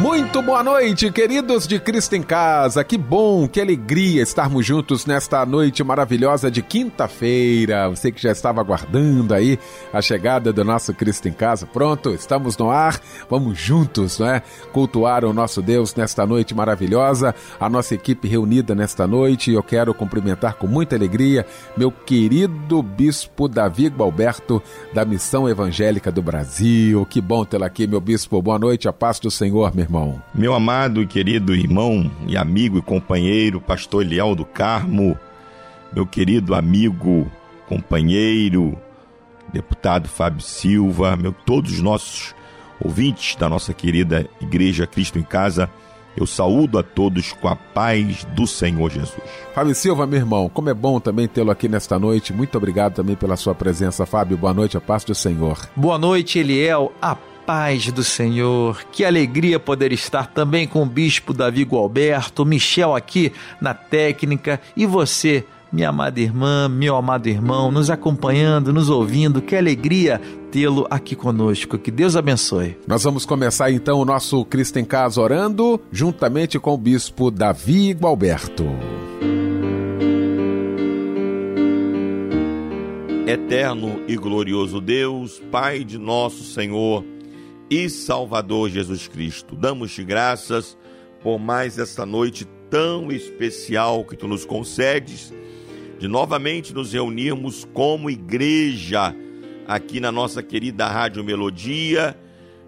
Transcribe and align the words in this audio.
Muito 0.00 0.42
boa 0.42 0.62
noite, 0.62 1.10
queridos 1.10 1.66
de 1.66 1.80
Cristo 1.80 2.14
em 2.14 2.22
Casa. 2.22 2.84
Que 2.84 2.98
bom, 2.98 3.48
que 3.48 3.58
alegria 3.58 4.22
estarmos 4.22 4.64
juntos 4.66 5.06
nesta 5.06 5.44
noite 5.46 5.82
maravilhosa 5.82 6.50
de 6.50 6.60
quinta-feira. 6.60 7.88
Você 7.88 8.12
que 8.12 8.20
já 8.20 8.30
estava 8.30 8.60
aguardando 8.60 9.32
aí 9.32 9.58
a 9.90 10.02
chegada 10.02 10.52
do 10.52 10.62
nosso 10.62 10.92
Cristo 10.92 11.28
em 11.28 11.32
Casa. 11.32 11.66
Pronto, 11.66 12.10
estamos 12.10 12.58
no 12.58 12.70
ar. 12.70 13.00
Vamos 13.30 13.58
juntos, 13.58 14.18
não 14.18 14.28
é? 14.28 14.42
Cultuar 14.70 15.24
o 15.24 15.32
nosso 15.32 15.62
Deus 15.62 15.94
nesta 15.94 16.26
noite 16.26 16.54
maravilhosa. 16.54 17.34
A 17.58 17.68
nossa 17.70 17.94
equipe 17.94 18.28
reunida 18.28 18.74
nesta 18.74 19.06
noite. 19.06 19.50
Eu 19.50 19.62
quero 19.62 19.94
cumprimentar 19.94 20.56
com 20.56 20.66
muita 20.66 20.94
alegria 20.94 21.46
meu 21.74 21.90
querido 21.90 22.82
bispo 22.82 23.48
Davi 23.48 23.88
Gualberto 23.88 24.62
da 24.92 25.06
Missão 25.06 25.48
Evangélica 25.48 26.12
do 26.12 26.20
Brasil. 26.20 27.06
Que 27.06 27.20
bom 27.20 27.46
tê-lo 27.46 27.64
aqui, 27.64 27.86
meu 27.86 28.00
bispo. 28.00 28.42
Boa 28.42 28.58
noite, 28.58 28.86
a 28.86 28.92
paz 28.92 29.18
do 29.18 29.30
Senhor, 29.30 29.74
meu 29.74 29.85
irmão? 29.86 30.20
Meu 30.34 30.52
amado 30.52 31.00
e 31.00 31.06
querido 31.06 31.54
irmão 31.54 32.10
e 32.26 32.36
amigo 32.36 32.78
e 32.78 32.82
companheiro, 32.82 33.60
pastor 33.60 34.02
Eliel 34.02 34.34
do 34.34 34.44
Carmo, 34.44 35.16
meu 35.92 36.04
querido 36.04 36.54
amigo, 36.54 37.30
companheiro, 37.68 38.76
deputado 39.52 40.08
Fábio 40.08 40.40
Silva, 40.40 41.16
meu, 41.16 41.32
todos 41.32 41.72
os 41.72 41.80
nossos 41.80 42.34
ouvintes 42.80 43.36
da 43.36 43.48
nossa 43.48 43.72
querida 43.72 44.28
Igreja 44.40 44.86
Cristo 44.86 45.18
em 45.18 45.22
Casa, 45.22 45.70
eu 46.16 46.26
saúdo 46.26 46.78
a 46.78 46.82
todos 46.82 47.32
com 47.32 47.46
a 47.46 47.54
paz 47.54 48.24
do 48.34 48.46
Senhor 48.46 48.90
Jesus. 48.90 49.22
Fábio 49.54 49.74
Silva, 49.74 50.06
meu 50.06 50.18
irmão, 50.18 50.48
como 50.48 50.68
é 50.68 50.74
bom 50.74 50.98
também 50.98 51.28
tê-lo 51.28 51.50
aqui 51.50 51.68
nesta 51.68 51.98
noite. 51.98 52.32
Muito 52.32 52.56
obrigado 52.56 52.94
também 52.94 53.14
pela 53.14 53.36
sua 53.36 53.54
presença, 53.54 54.06
Fábio. 54.06 54.36
Boa 54.36 54.54
noite, 54.54 54.76
a 54.76 54.80
paz 54.80 55.04
do 55.04 55.14
Senhor. 55.14 55.58
Boa 55.76 55.98
noite, 55.98 56.38
Eliel. 56.38 56.90
A 57.00 57.16
paz 57.46 57.92
do 57.92 58.02
Senhor. 58.02 58.82
Que 58.90 59.04
alegria 59.04 59.60
poder 59.60 59.92
estar 59.92 60.26
também 60.26 60.66
com 60.66 60.82
o 60.82 60.86
bispo 60.86 61.32
Davi 61.32 61.62
Gualberto, 61.62 62.44
Michel 62.44 62.94
aqui 62.94 63.32
na 63.60 63.72
técnica 63.72 64.60
e 64.76 64.84
você, 64.84 65.44
minha 65.72 65.90
amada 65.90 66.20
irmã, 66.20 66.68
meu 66.68 66.96
amado 66.96 67.28
irmão, 67.28 67.70
nos 67.70 67.88
acompanhando, 67.88 68.72
nos 68.72 68.90
ouvindo. 68.90 69.40
Que 69.40 69.54
alegria 69.54 70.20
tê-lo 70.50 70.86
aqui 70.90 71.14
conosco. 71.14 71.78
Que 71.78 71.90
Deus 71.90 72.16
abençoe. 72.16 72.76
Nós 72.86 73.04
vamos 73.04 73.24
começar 73.24 73.70
então 73.70 74.00
o 74.00 74.04
nosso 74.04 74.44
Cristo 74.44 74.80
em 74.80 74.84
Casa 74.84 75.20
orando, 75.20 75.80
juntamente 75.92 76.58
com 76.58 76.74
o 76.74 76.78
bispo 76.78 77.30
Davi 77.30 77.92
Gualberto. 77.92 78.64
Eterno 83.24 84.02
e 84.06 84.16
glorioso 84.16 84.80
Deus, 84.80 85.42
Pai 85.50 85.82
de 85.82 85.98
nosso 85.98 86.44
Senhor 86.44 87.04
e 87.70 87.88
Salvador 87.88 88.70
Jesus 88.70 89.08
Cristo. 89.08 89.56
Damos-te 89.56 90.04
graças 90.04 90.76
por 91.22 91.38
mais 91.38 91.78
esta 91.78 92.06
noite 92.06 92.46
tão 92.70 93.10
especial 93.10 94.04
que 94.04 94.16
tu 94.16 94.28
nos 94.28 94.44
concedes, 94.44 95.32
de 95.98 96.08
novamente 96.08 96.74
nos 96.74 96.92
reunirmos 96.92 97.66
como 97.72 98.10
igreja 98.10 99.14
aqui 99.66 99.98
na 99.98 100.12
nossa 100.12 100.42
querida 100.42 100.86
Rádio 100.86 101.24
Melodia, 101.24 102.16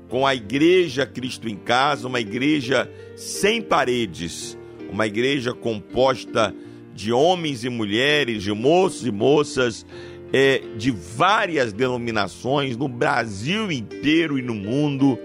com 0.09 0.27
a 0.27 0.35
Igreja 0.35 1.07
Cristo 1.07 1.49
em 1.49 1.57
Casa, 1.57 2.09
uma 2.09 2.21
igreja 2.21 2.91
sem 3.15 3.61
paredes, 3.61 4.59
uma 4.91 5.07
igreja 5.07 5.53
composta 5.53 6.55
de 6.95 7.13
homens 7.13 7.63
e 7.63 7.69
mulheres, 7.69 8.43
de 8.43 8.53
moços 8.53 9.07
e 9.07 9.13
moças 9.13 9.87
é, 10.33 10.61
de 10.77 10.91
várias 10.91 11.73
denominações 11.73 12.77
no 12.77 12.89
Brasil 12.89 13.73
inteiro 13.73 14.39
e 14.39 14.43
no 14.43 14.55
mundo 14.55 15.19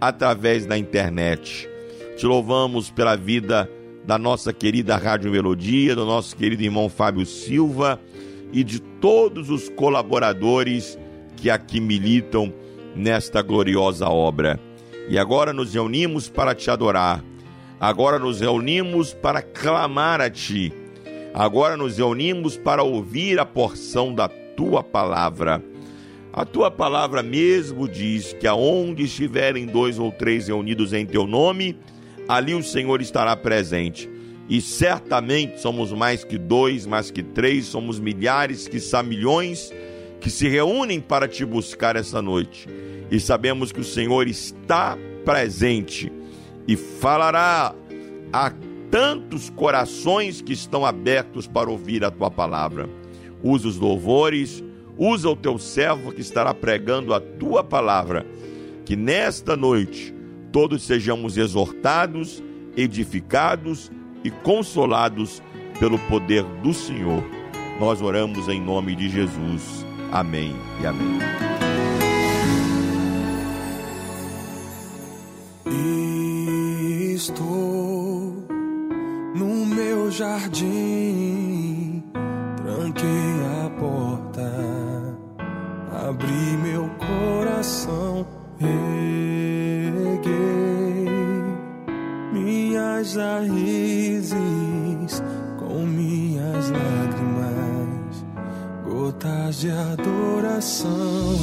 através 0.00 0.66
da 0.66 0.78
internet. 0.78 1.68
Te 2.16 2.26
louvamos 2.26 2.90
pela 2.90 3.16
vida 3.16 3.70
da 4.04 4.18
nossa 4.18 4.52
querida 4.52 4.96
Rádio 4.96 5.30
Melodia, 5.30 5.94
do 5.94 6.06
nosso 6.06 6.34
querido 6.36 6.62
irmão 6.62 6.88
Fábio 6.88 7.26
Silva 7.26 8.00
e 8.52 8.64
de 8.64 8.80
todos 8.80 9.50
os 9.50 9.68
colaboradores 9.68 10.98
que 11.36 11.50
aqui 11.50 11.80
militam 11.80 12.52
nesta 12.96 13.42
gloriosa 13.42 14.08
obra. 14.08 14.58
E 15.08 15.18
agora 15.18 15.52
nos 15.52 15.74
reunimos 15.74 16.28
para 16.28 16.54
te 16.54 16.70
adorar. 16.70 17.22
Agora 17.78 18.18
nos 18.18 18.40
reunimos 18.40 19.14
para 19.14 19.42
clamar 19.42 20.20
a 20.20 20.28
ti 20.30 20.72
Agora 21.32 21.76
nos 21.76 21.96
reunimos 21.98 22.56
para 22.56 22.82
ouvir 22.82 23.38
a 23.38 23.46
porção 23.46 24.14
da 24.14 24.28
tua 24.28 24.82
palavra. 24.82 25.62
A 26.32 26.44
tua 26.44 26.70
palavra 26.70 27.22
mesmo 27.22 27.88
diz 27.88 28.32
que 28.32 28.46
aonde 28.46 29.04
estiverem 29.04 29.66
dois 29.66 29.98
ou 29.98 30.12
três 30.12 30.48
reunidos 30.48 30.92
em 30.92 31.06
teu 31.06 31.26
nome, 31.26 31.76
ali 32.28 32.54
o 32.54 32.62
Senhor 32.62 33.00
estará 33.00 33.34
presente. 33.36 34.08
E 34.48 34.60
certamente 34.60 35.60
somos 35.60 35.92
mais 35.92 36.24
que 36.24 36.36
dois, 36.36 36.84
mais 36.84 37.10
que 37.10 37.22
três, 37.22 37.66
somos 37.66 38.00
milhares, 38.00 38.66
que 38.66 38.80
são 38.80 39.02
milhões, 39.02 39.72
que 40.20 40.28
se 40.28 40.48
reúnem 40.48 41.00
para 41.00 41.28
te 41.28 41.44
buscar 41.44 41.94
essa 41.94 42.20
noite. 42.20 42.68
E 43.10 43.20
sabemos 43.20 43.70
que 43.70 43.80
o 43.80 43.84
Senhor 43.84 44.26
está 44.26 44.98
presente 45.24 46.12
e 46.66 46.76
falará 46.76 47.74
a 48.32 48.52
tantos 48.90 49.48
corações 49.50 50.42
que 50.42 50.52
estão 50.52 50.84
abertos 50.84 51.46
para 51.46 51.70
ouvir 51.70 52.04
a 52.04 52.10
tua 52.10 52.30
palavra. 52.30 52.88
Usa 53.42 53.68
os 53.68 53.76
louvores, 53.76 54.62
usa 54.98 55.28
o 55.28 55.36
teu 55.36 55.58
servo 55.58 56.12
que 56.12 56.20
estará 56.20 56.52
pregando 56.52 57.14
a 57.14 57.20
tua 57.20 57.62
palavra. 57.62 58.26
Que 58.84 58.96
nesta 58.96 59.56
noite 59.56 60.12
todos 60.50 60.82
sejamos 60.82 61.38
exortados, 61.38 62.42
edificados 62.76 63.90
e 64.24 64.30
consolados 64.30 65.40
pelo 65.78 65.98
poder 66.00 66.42
do 66.62 66.74
Senhor. 66.74 67.22
Nós 67.78 68.02
oramos 68.02 68.48
em 68.48 68.60
nome 68.60 68.94
de 68.94 69.08
Jesus. 69.08 69.86
Amém 70.12 70.54
e 70.82 70.86
amém. 70.86 71.18
Estou 77.14 77.69
jardim, 80.10 82.02
tranquei 82.56 83.34
a 83.64 83.70
porta, 83.78 84.50
abri 86.08 86.56
meu 86.62 86.90
coração, 86.98 88.26
reguei 88.58 88.70
minhas 92.32 93.14
raízes 93.14 94.34
com 95.58 95.86
minhas 95.86 96.70
lágrimas, 96.70 98.24
gotas 98.84 99.60
de 99.60 99.70
adoração. 99.70 101.38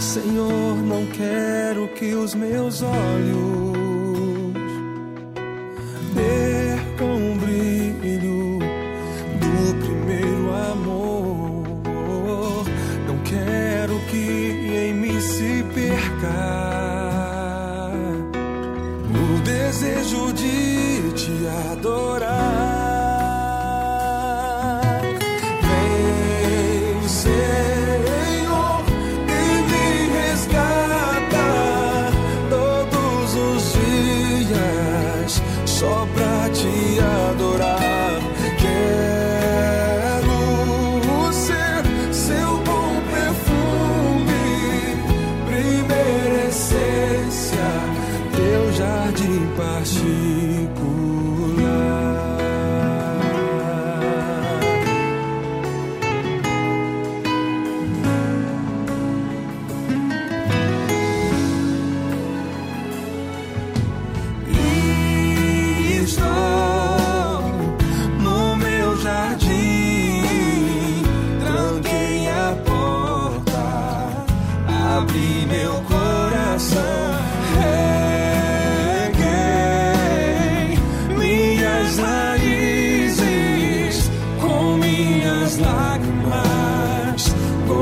Senhor, 0.00 0.76
não 0.76 1.06
quero 1.06 1.88
que 1.94 2.14
os 2.14 2.34
meus 2.34 2.82
olhos 2.82 3.67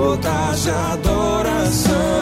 gotas 0.06 0.62
de 0.62 0.70
adoração. 0.70 2.15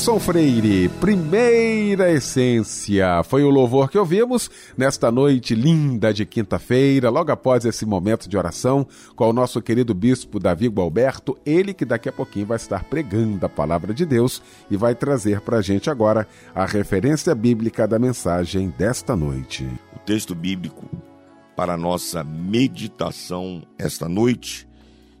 Anderson 0.00 0.18
Freire, 0.18 0.88
primeira 0.98 2.10
essência. 2.10 3.22
Foi 3.22 3.44
o 3.44 3.50
louvor 3.50 3.90
que 3.90 3.98
ouvimos 3.98 4.50
nesta 4.74 5.12
noite 5.12 5.54
linda 5.54 6.10
de 6.10 6.24
quinta-feira, 6.24 7.10
logo 7.10 7.30
após 7.30 7.66
esse 7.66 7.84
momento 7.84 8.26
de 8.26 8.34
oração 8.34 8.86
com 9.14 9.28
o 9.28 9.32
nosso 9.34 9.60
querido 9.60 9.92
bispo 9.92 10.40
Davi 10.40 10.68
Gualberto, 10.68 11.36
ele 11.44 11.74
que 11.74 11.84
daqui 11.84 12.08
a 12.08 12.12
pouquinho 12.12 12.46
vai 12.46 12.56
estar 12.56 12.84
pregando 12.84 13.44
a 13.44 13.48
palavra 13.50 13.92
de 13.92 14.06
Deus 14.06 14.42
e 14.70 14.76
vai 14.76 14.94
trazer 14.94 15.42
para 15.42 15.58
a 15.58 15.62
gente 15.62 15.90
agora 15.90 16.26
a 16.54 16.64
referência 16.64 17.34
bíblica 17.34 17.86
da 17.86 17.98
mensagem 17.98 18.72
desta 18.78 19.14
noite. 19.14 19.68
O 19.94 19.98
texto 19.98 20.34
bíblico 20.34 20.88
para 21.54 21.76
nossa 21.76 22.24
meditação 22.24 23.62
esta 23.78 24.08
noite 24.08 24.66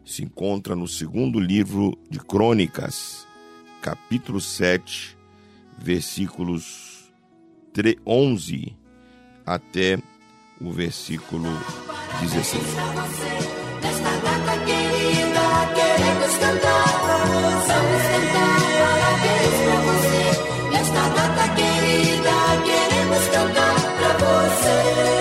se 0.06 0.24
encontra 0.24 0.74
no 0.74 0.88
segundo 0.88 1.38
livro 1.38 1.98
de 2.08 2.18
Crônicas, 2.18 3.28
capítulo 3.80 4.40
7, 4.40 5.16
versículos 5.78 7.10
tre- 7.72 7.98
11 8.06 8.76
até 9.46 9.98
o 10.60 10.70
versículo 10.70 11.48
16. 12.20 12.62
Pra 12.74 12.84
você, 13.02 13.30
nesta 13.82 14.10
querida, 21.54 22.30
queremos 22.64 23.26
cantar. 23.28 23.80
Você. 24.20 25.19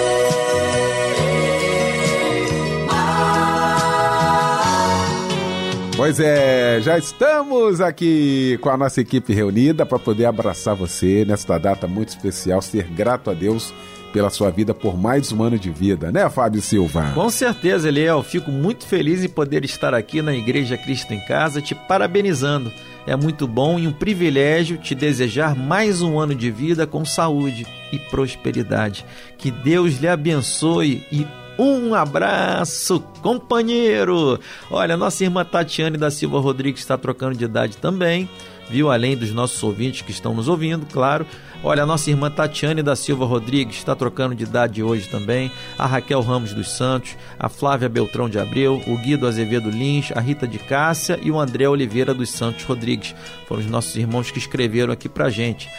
Pois 6.00 6.18
é, 6.18 6.80
já 6.80 6.98
estamos 6.98 7.82
aqui 7.82 8.58
com 8.62 8.70
a 8.70 8.78
nossa 8.78 9.02
equipe 9.02 9.34
reunida 9.34 9.86
para 9.86 10.00
poder 10.00 10.28
abraçar 10.28 10.74
você 10.74 11.26
nesta 11.26 11.58
data 11.58 11.88
muito 11.88 12.08
especial, 12.08 12.62
ser 12.62 12.86
grato 12.86 13.30
a 13.30 13.34
Deus 13.34 13.74
pela 14.14 14.30
sua 14.30 14.50
vida 14.50 14.74
por 14.74 14.98
mais 14.98 15.30
um 15.34 15.44
ano 15.44 15.60
de 15.60 15.70
vida, 15.70 16.10
né, 16.10 16.30
Fábio 16.30 16.62
Silva? 16.62 17.12
Com 17.14 17.30
certeza, 17.30 17.90
Eliel. 17.90 18.24
Fico 18.24 18.50
muito 18.50 18.88
feliz 18.88 19.26
em 19.26 19.28
poder 19.28 19.66
estar 19.66 19.94
aqui 19.94 20.22
na 20.22 20.34
Igreja 20.34 20.78
Cristo 20.78 21.14
em 21.14 21.20
Casa 21.26 21.62
te 21.62 21.76
parabenizando. 21.76 22.72
É 23.06 23.18
muito 23.18 23.46
bom 23.46 23.78
e 23.78 23.86
um 23.86 23.92
privilégio 23.92 24.78
te 24.78 24.96
desejar 24.96 25.54
mais 25.54 26.02
um 26.02 26.18
ano 26.18 26.34
de 26.34 26.50
vida 26.50 26.88
com 26.88 27.04
saúde 27.04 27.68
e 27.92 28.00
prosperidade. 28.00 29.06
Que 29.38 29.52
Deus 29.52 29.98
lhe 29.98 30.08
abençoe 30.08 31.06
e 31.12 31.28
um 31.60 31.94
abraço, 31.94 33.02
companheiro! 33.22 34.40
Olha, 34.72 34.96
nossa 34.96 35.24
irmã 35.24 35.44
Tatiane 35.44 35.98
da 35.98 36.10
Silva 36.10 36.40
Rodrigues 36.40 36.80
está 36.80 36.98
trocando 36.98 37.38
de 37.38 37.44
idade 37.44 37.76
também, 37.76 38.30
viu? 38.70 38.90
Além 38.90 39.18
dos 39.18 39.32
nossos 39.32 39.62
ouvintes 39.62 40.02
que 40.02 40.12
estão 40.12 40.34
nos 40.34 40.48
ouvindo, 40.48 40.86
claro. 40.86 41.26
Olha, 41.62 41.86
nossa 41.86 42.10
irmã 42.10 42.32
Tatiane 42.32 42.82
da 42.82 42.96
Silva 42.96 43.26
Rodrigues 43.26 43.76
está 43.76 43.94
trocando 43.94 44.34
de 44.34 44.46
idade 44.46 44.82
hoje 44.82 45.10
também. 45.10 45.52
A 45.78 45.86
Raquel 45.86 46.22
Ramos 46.22 46.54
dos 46.54 46.72
Santos, 46.72 47.18
a 47.38 47.50
Flávia 47.50 47.90
Beltrão 47.90 48.30
de 48.30 48.40
Abreu, 48.40 48.82
o 48.88 48.98
Guido 48.98 49.28
Azevedo 49.28 49.70
Lins, 49.70 50.14
a 50.16 50.22
Rita 50.22 50.48
de 50.48 50.58
Cássia 50.58 51.20
e 51.22 51.30
o 51.30 51.38
André 51.38 51.68
Oliveira 51.68 52.14
dos 52.14 52.30
Santos 52.30 52.64
Rodrigues. 52.64 53.14
Foram 53.46 53.62
os 53.62 53.68
nossos 53.68 53.94
irmãos 53.98 54.32
que 54.32 54.40
escreveram 54.40 54.94
aqui 54.94 55.10
pra 55.10 55.30
gente. 55.30 55.70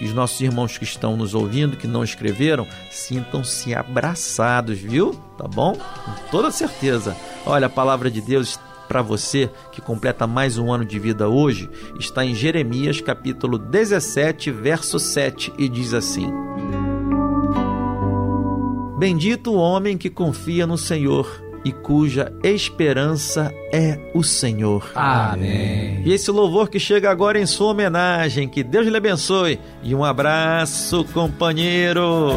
E 0.00 0.04
os 0.06 0.14
nossos 0.14 0.40
irmãos 0.40 0.78
que 0.78 0.84
estão 0.84 1.16
nos 1.16 1.34
ouvindo, 1.34 1.76
que 1.76 1.86
não 1.86 2.02
escreveram, 2.02 2.66
sintam-se 2.90 3.74
abraçados, 3.74 4.78
viu? 4.78 5.12
Tá 5.36 5.46
bom? 5.46 5.74
Com 5.74 6.30
toda 6.30 6.50
certeza. 6.50 7.16
Olha, 7.44 7.66
a 7.66 7.70
palavra 7.70 8.10
de 8.10 8.20
Deus 8.20 8.58
para 8.88 9.02
você 9.02 9.48
que 9.70 9.80
completa 9.80 10.26
mais 10.26 10.58
um 10.58 10.72
ano 10.72 10.84
de 10.84 10.98
vida 10.98 11.28
hoje 11.28 11.70
está 11.98 12.24
em 12.24 12.34
Jeremias 12.34 13.00
capítulo 13.00 13.56
17, 13.56 14.50
verso 14.50 14.98
7 14.98 15.52
e 15.56 15.68
diz 15.68 15.94
assim: 15.94 16.28
Bendito 18.98 19.52
o 19.52 19.56
homem 19.56 19.96
que 19.96 20.10
confia 20.10 20.66
no 20.66 20.76
Senhor 20.76 21.49
e 21.64 21.72
cuja 21.72 22.32
esperança 22.42 23.52
é 23.72 23.98
o 24.14 24.22
Senhor. 24.22 24.90
Amém. 24.94 26.02
E 26.04 26.12
esse 26.12 26.30
louvor 26.30 26.68
que 26.68 26.78
chega 26.78 27.10
agora 27.10 27.38
em 27.38 27.46
sua 27.46 27.68
homenagem, 27.68 28.48
que 28.48 28.62
Deus 28.62 28.86
lhe 28.86 28.96
abençoe 28.96 29.60
e 29.82 29.94
um 29.94 30.04
abraço, 30.04 31.04
companheiro. 31.12 32.34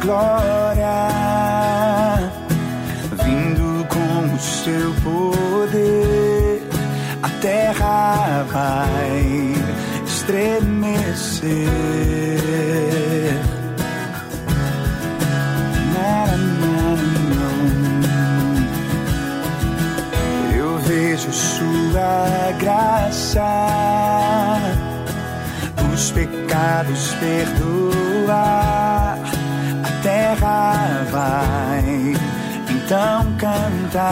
Glória, 0.00 1.06
vindo 3.24 3.86
com 3.86 4.34
o 4.34 4.38
seu 4.40 4.92
poder, 5.04 6.62
a 7.22 7.28
terra 7.40 8.44
vai 8.50 9.54
estremecer. 10.04 11.58
Na, 15.94 16.26
na, 16.60 16.96
na. 18.02 18.16
Eu 20.56 20.78
vejo 20.78 21.32
sua 21.32 22.52
graça 22.58 24.37
pecados 26.18 27.14
perdoar, 27.20 29.18
a 29.84 29.90
terra 30.02 31.04
vai 31.12 32.16
então 32.68 33.32
cantar. 33.36 34.08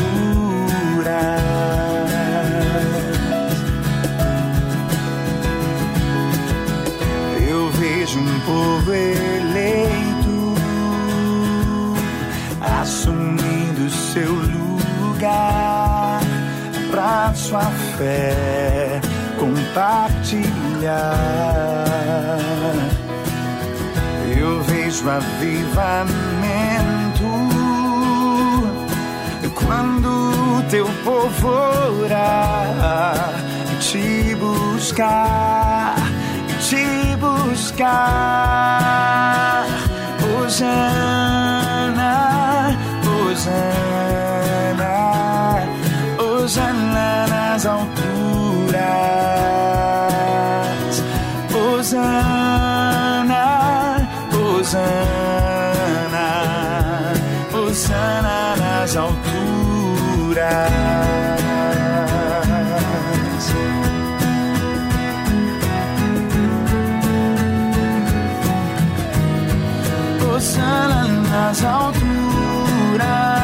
Eu 7.50 7.70
vejo 7.72 8.20
um 8.20 8.40
povo 8.42 8.94
eleito 8.94 10.56
assumindo 12.62 13.90
seu 13.90 14.32
lugar 14.34 16.20
pra 16.92 17.34
sua 17.34 17.66
fé 17.98 19.02
compartilhar. 19.40 21.08
Eu 24.38 24.62
vejo 24.64 25.10
avivamento 25.10 26.62
quando 29.56 30.41
teu 30.70 30.86
povo 31.04 31.50
orar 32.04 33.34
e 33.72 33.76
te 33.78 34.36
buscar, 34.36 35.96
e 36.50 36.54
te 36.64 37.16
buscar. 37.18 38.42
Hosana, 40.52 42.14
Hosana, 43.06 44.96
Hosana 46.18 47.28
nas 47.28 47.66
alturas. 47.66 48.82
Hosana, 51.54 53.46
Hosana, 54.32 55.11
Hosana 70.24 71.04
nas 71.30 71.64
alturas. 71.64 73.41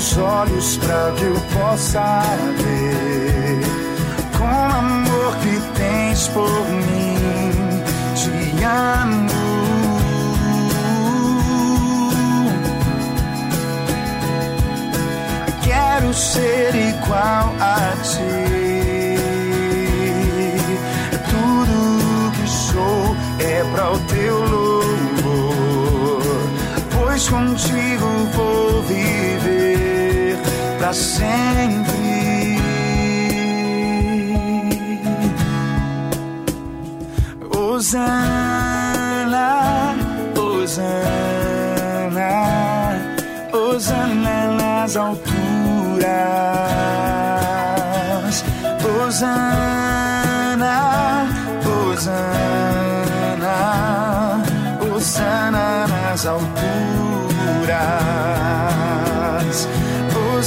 Meus 0.00 0.16
olhos 0.16 0.78
para 0.78 1.12
que 1.12 1.24
eu 1.24 1.34
possa 1.52 2.22
ver 2.56 3.60
com 4.38 4.44
o 4.44 4.48
amor 4.48 5.36
que 5.42 5.60
tens 5.78 6.26
por 6.28 6.48
mim, 6.48 7.82
te 8.14 8.64
amo. 8.64 9.28
Quero 15.62 16.14
ser 16.14 16.74
igual 16.74 17.54
a 17.60 17.92
ti. 18.02 19.18
Tudo 21.28 22.32
que 22.36 22.48
sou 22.48 23.16
é 23.38 23.62
para 23.74 23.92
o 23.92 23.98
teu 23.98 24.38
louvor, 24.48 26.22
pois 26.90 27.28
contigo 27.28 28.06
vou 28.34 28.69
sempre. 30.92 32.58
Hosana, 37.80 39.48
Hosana, 40.36 40.90
Hosana 43.52 44.50
nas 44.58 44.96
alturas. 44.96 45.24
Hosana, 48.82 50.76
Hosana, 51.64 53.56
Hosana 54.80 55.86
nas 55.86 56.26
alturas. 56.26 56.89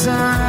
Hosana, 0.04 0.43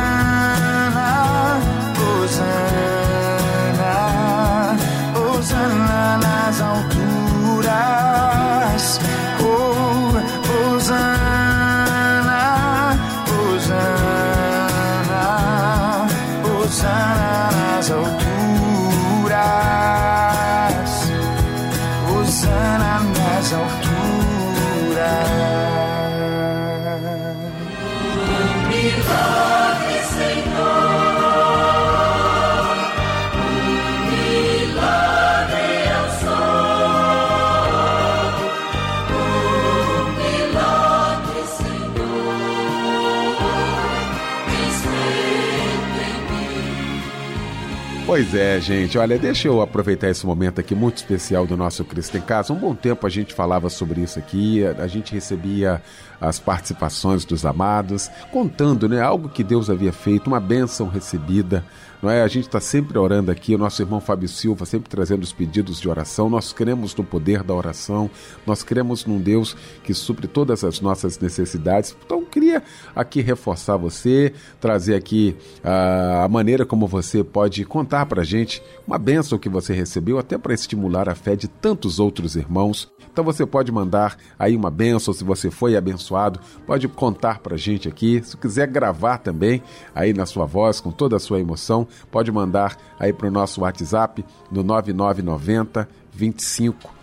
Pois 48.35 48.43
é, 48.43 48.61
gente. 48.61 48.99
Olha, 48.99 49.17
deixa 49.17 49.47
eu 49.47 49.63
aproveitar 49.63 50.09
esse 50.09 50.27
momento 50.27 50.61
aqui 50.61 50.75
muito 50.75 50.97
especial 50.97 51.47
do 51.47 51.57
nosso 51.57 51.85
Cristo 51.85 52.17
em 52.17 52.21
Casa. 52.21 52.53
Um 52.53 52.57
bom 52.57 52.75
tempo 52.75 53.07
a 53.07 53.09
gente 53.09 53.33
falava 53.33 53.71
sobre 53.71 54.01
isso 54.01 54.19
aqui, 54.19 54.61
a, 54.67 54.89
gente 54.89 55.15
recebia 55.15 55.81
as 56.21 56.41
participações 56.41 57.25
dos 57.25 57.47
amados, 57.47 58.11
contando, 58.33 58.89
né, 58.89 59.01
algo 59.01 59.29
que 59.29 59.45
Deus 59.45 59.71
havia 59.71 59.93
feito, 59.93 60.27
uma 60.27 60.41
bênção 60.41 60.89
recebida. 60.89 61.65
Não 62.05 62.11
é? 62.11 62.21
A 62.21 62.29
gente 62.29 62.45
está 62.45 62.61
sempre 62.61 62.99
orando 62.99 63.31
aqui, 63.31 63.55
o 63.55 63.59
nosso 63.59 63.81
irmão 63.81 63.99
Fábio 63.99 64.29
Silva 64.29 64.67
sempre 64.67 64.91
trazendo 64.91 65.23
os 65.23 65.33
pedidos 65.33 65.81
de 65.81 65.89
oração. 65.89 66.29
Nós 66.29 66.53
cremos 66.53 66.95
no 66.95 67.03
poder 67.03 67.43
da 67.43 67.55
oração, 67.55 68.11
nós 68.47 68.63
cremos 68.63 69.07
num 69.07 69.19
Deus 69.19 69.57
que 69.83 69.95
supre 69.95 70.29
todas 70.29 70.63
as 70.65 70.83
nossas 70.83 71.19
necessidades. 71.19 71.97
Então, 72.05 72.23
queria 72.23 72.63
aqui 72.95 73.23
reforçar 73.23 73.79
você, 73.79 74.35
trazer 74.61 74.97
aqui 74.97 75.35
ah, 75.63 76.25
a 76.25 76.29
maneira 76.29 76.67
como 76.67 76.87
você 76.87 77.25
pode 77.25 77.65
contar 77.65 78.05
para 78.05 78.23
gente 78.23 78.63
uma 78.87 78.99
bênção 78.99 79.39
que 79.39 79.49
você 79.49 79.73
recebeu, 79.73 80.19
até 80.19 80.37
para 80.37 80.53
estimular 80.53 81.09
a 81.09 81.15
fé 81.15 81.35
de 81.35 81.49
tantos 81.49 81.99
outros 81.99 82.37
irmãos. 82.37 82.93
Então 83.11 83.25
você 83.25 83.47
pode 83.47 83.71
mandar 83.71 84.17
aí 84.39 84.57
uma 84.57 84.71
bênção, 84.71 85.15
se 85.15 85.23
você 85.23 85.49
foi 85.49 85.77
abençoado, 85.77 86.41
pode 86.67 86.89
contar 86.89 87.39
para 87.39 87.57
gente 87.57 87.89
aqui. 87.89 88.21
Se 88.25 88.37
quiser 88.37 88.67
gravar 88.67 89.19
também 89.19 89.63
aí 89.95 90.13
na 90.13 90.27
sua 90.27 90.45
voz, 90.45 90.81
com 90.81 90.91
toda 90.91 91.17
a 91.17 91.21
sua 91.21 91.39
emoção, 91.41 91.87
pode 92.11 92.33
mandar 92.33 92.77
aí 92.99 93.13
para 93.13 93.29
o 93.29 93.31
nosso 93.31 93.61
WhatsApp 93.63 94.25
no 94.51 94.63
9990 94.63 95.87
25 96.13 96.95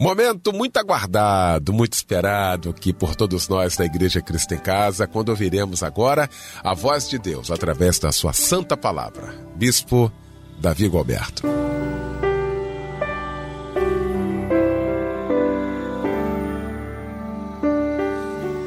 Momento 0.00 0.50
muito 0.50 0.78
aguardado, 0.78 1.74
muito 1.74 1.92
esperado 1.92 2.70
aqui 2.70 2.90
por 2.90 3.14
todos 3.14 3.46
nós 3.48 3.76
da 3.76 3.84
Igreja 3.84 4.22
Cristo 4.22 4.54
em 4.54 4.58
Casa, 4.58 5.06
quando 5.06 5.28
ouviremos 5.28 5.82
agora 5.82 6.26
a 6.64 6.72
voz 6.72 7.06
de 7.06 7.18
Deus 7.18 7.50
através 7.50 7.98
da 7.98 8.10
sua 8.10 8.32
santa 8.32 8.78
palavra. 8.78 9.34
Bispo 9.56 10.10
Davi 10.58 10.88
Gilberto. 10.88 11.42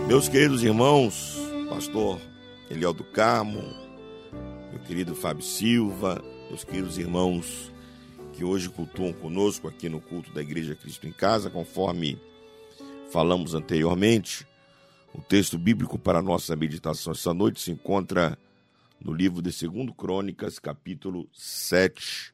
Meus 0.08 0.30
queridos 0.30 0.62
irmãos, 0.62 1.36
pastor 1.68 2.22
Eliel 2.70 2.94
do 2.94 3.04
Carmo, 3.06 3.64
meu 4.70 4.80
querido 4.86 5.16
Fábio 5.16 5.44
Silva, 5.44 6.22
meus 6.52 6.64
queridos 6.64 7.00
irmãos 7.00 7.73
que 8.34 8.44
hoje 8.44 8.68
cultuam 8.70 9.14
conosco 9.14 9.68
aqui 9.68 9.88
no 9.88 10.02
culto 10.02 10.32
da 10.34 10.42
Igreja 10.42 10.76
Cristo 10.76 11.08
em 11.08 11.12
Casa, 11.12 11.50
conforme 11.50 12.20
falamos 13.12 13.54
anteriormente, 13.54 14.46
o 15.14 15.22
texto 15.22 15.58
bíblico 15.58 16.00
para 16.00 16.18
a 16.18 16.22
nossa 16.22 16.56
meditação 16.56 17.14
essa 17.14 17.34
noite 17.34 17.62
se 17.62 17.72
encontra 17.72 18.38
no 19.00 19.14
livro 19.14 19.42
de 19.42 19.68
2 19.68 19.92
Crônicas, 19.96 20.58
capítulo 20.58 21.30
7. 21.32 22.34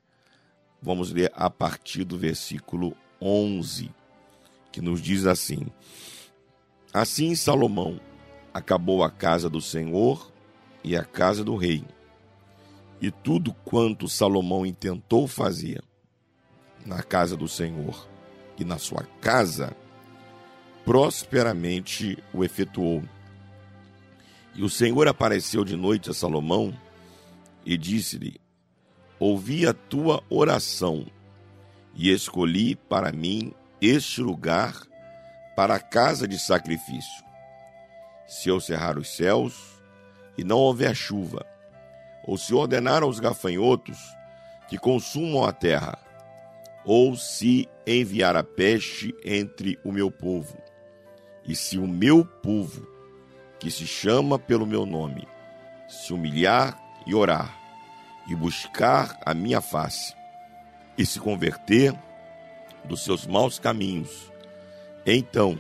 Vamos 0.81 1.11
ler 1.11 1.31
a 1.35 1.49
partir 1.49 2.05
do 2.05 2.17
versículo 2.17 2.95
11, 3.21 3.91
que 4.71 4.79
nos 4.79 5.01
diz 5.01 5.25
assim: 5.25 5.67
Assim 6.93 7.35
Salomão 7.35 7.99
acabou 8.53 9.03
a 9.03 9.11
casa 9.11 9.49
do 9.49 9.59
Senhor 9.59 10.31
e 10.81 10.95
a 10.95 11.03
casa 11.03 11.43
do 11.43 11.57
rei, 11.57 11.83
e 13.01 13.11
tudo 13.11 13.53
quanto 13.65 14.07
Salomão 14.07 14.65
intentou 14.65 15.27
fazer 15.27 15.83
na 16.85 17.03
casa 17.03 17.35
do 17.35 17.47
Senhor 17.47 18.07
e 18.57 18.65
na 18.65 18.77
sua 18.77 19.03
casa, 19.21 19.75
prosperamente 20.83 22.17
o 22.33 22.43
efetuou. 22.43 23.03
E 24.55 24.63
o 24.63 24.69
Senhor 24.69 25.07
apareceu 25.07 25.63
de 25.63 25.75
noite 25.75 26.09
a 26.09 26.13
Salomão 26.13 26.73
e 27.65 27.77
disse-lhe: 27.77 28.39
Ouvi 29.19 29.67
a 29.67 29.73
tua 29.73 30.23
oração 30.29 31.05
e 31.93 32.11
escolhi 32.11 32.75
para 32.75 33.11
mim 33.11 33.53
este 33.81 34.21
lugar 34.21 34.73
para 35.55 35.75
a 35.75 35.79
casa 35.79 36.27
de 36.27 36.39
sacrifício. 36.39 37.23
Se 38.27 38.49
eu 38.49 38.59
cerrar 38.59 38.97
os 38.97 39.15
céus 39.15 39.81
e 40.37 40.43
não 40.43 40.57
houver 40.57 40.95
chuva, 40.95 41.45
ou 42.23 42.37
se 42.37 42.53
ordenar 42.53 43.03
aos 43.03 43.19
gafanhotos 43.19 43.97
que 44.67 44.77
consumam 44.77 45.43
a 45.43 45.51
terra, 45.51 45.97
ou 46.91 47.15
se 47.15 47.69
enviar 47.85 48.35
a 48.35 48.43
peste 48.43 49.13
entre 49.23 49.77
o 49.83 49.91
meu 49.91 50.09
povo, 50.09 50.57
e 51.45 51.55
se 51.55 51.77
o 51.77 51.87
meu 51.87 52.25
povo, 52.25 52.87
que 53.59 53.69
se 53.69 53.85
chama 53.85 54.39
pelo 54.39 54.65
meu 54.65 54.87
nome, 54.87 55.27
se 55.87 56.11
humilhar 56.11 56.81
e 57.05 57.13
orar, 57.13 57.55
e 58.27 58.33
buscar 58.33 59.19
a 59.23 59.35
minha 59.35 59.61
face, 59.61 60.15
e 60.97 61.05
se 61.05 61.19
converter 61.19 61.93
dos 62.85 63.03
seus 63.03 63.27
maus 63.27 63.59
caminhos, 63.59 64.31
então 65.05 65.59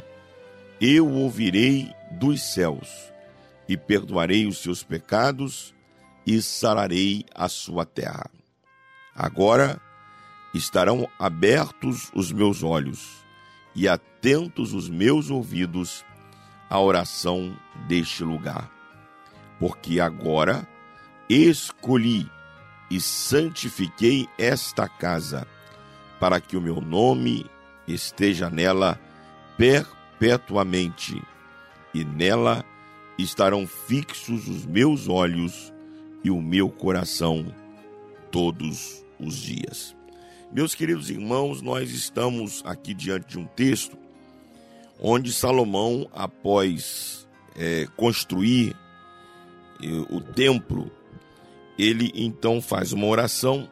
eu 0.81 1.07
ouvirei 1.07 1.93
dos 2.09 2.41
céus 2.41 3.13
e 3.67 3.77
perdoarei 3.77 4.47
os 4.47 4.57
seus 4.57 4.81
pecados 4.81 5.75
e 6.25 6.41
sararei 6.41 7.23
a 7.35 7.47
sua 7.47 7.85
terra. 7.85 8.31
Agora 9.13 9.79
estarão 10.53 11.07
abertos 11.17 12.11
os 12.13 12.31
meus 12.31 12.63
olhos 12.63 13.23
e 13.75 13.87
atentos 13.87 14.73
os 14.73 14.89
meus 14.89 15.29
ouvidos 15.29 16.03
à 16.69 16.79
oração 16.79 17.55
deste 17.87 18.23
lugar. 18.23 18.69
Porque 19.59 19.99
agora 19.99 20.67
escolhi 21.29 22.29
e 22.89 22.99
santifiquei 22.99 24.27
esta 24.37 24.87
casa, 24.87 25.47
para 26.19 26.41
que 26.41 26.57
o 26.57 26.61
meu 26.61 26.81
nome 26.81 27.45
esteja 27.87 28.49
nela 28.49 28.99
perpetuamente, 29.57 31.21
e 31.93 32.03
nela 32.03 32.65
estarão 33.17 33.67
fixos 33.67 34.47
os 34.47 34.65
meus 34.65 35.07
olhos 35.07 35.73
e 36.23 36.31
o 36.31 36.41
meu 36.41 36.69
coração 36.69 37.53
todos 38.31 39.03
os 39.19 39.37
dias. 39.37 39.98
Meus 40.51 40.73
queridos 40.73 41.11
irmãos, 41.11 41.61
nós 41.61 41.91
estamos 41.91 42.63
aqui 42.65 42.95
diante 42.95 43.27
de 43.27 43.37
um 43.37 43.45
texto 43.45 43.95
onde 44.99 45.31
Salomão, 45.31 46.09
após 46.11 47.27
é, 47.55 47.87
construir 47.95 48.75
é, 49.79 49.87
o 50.09 50.19
templo, 50.19 50.91
ele 51.77 52.11
então 52.15 52.59
faz 52.63 52.91
uma 52.91 53.05
oração. 53.05 53.69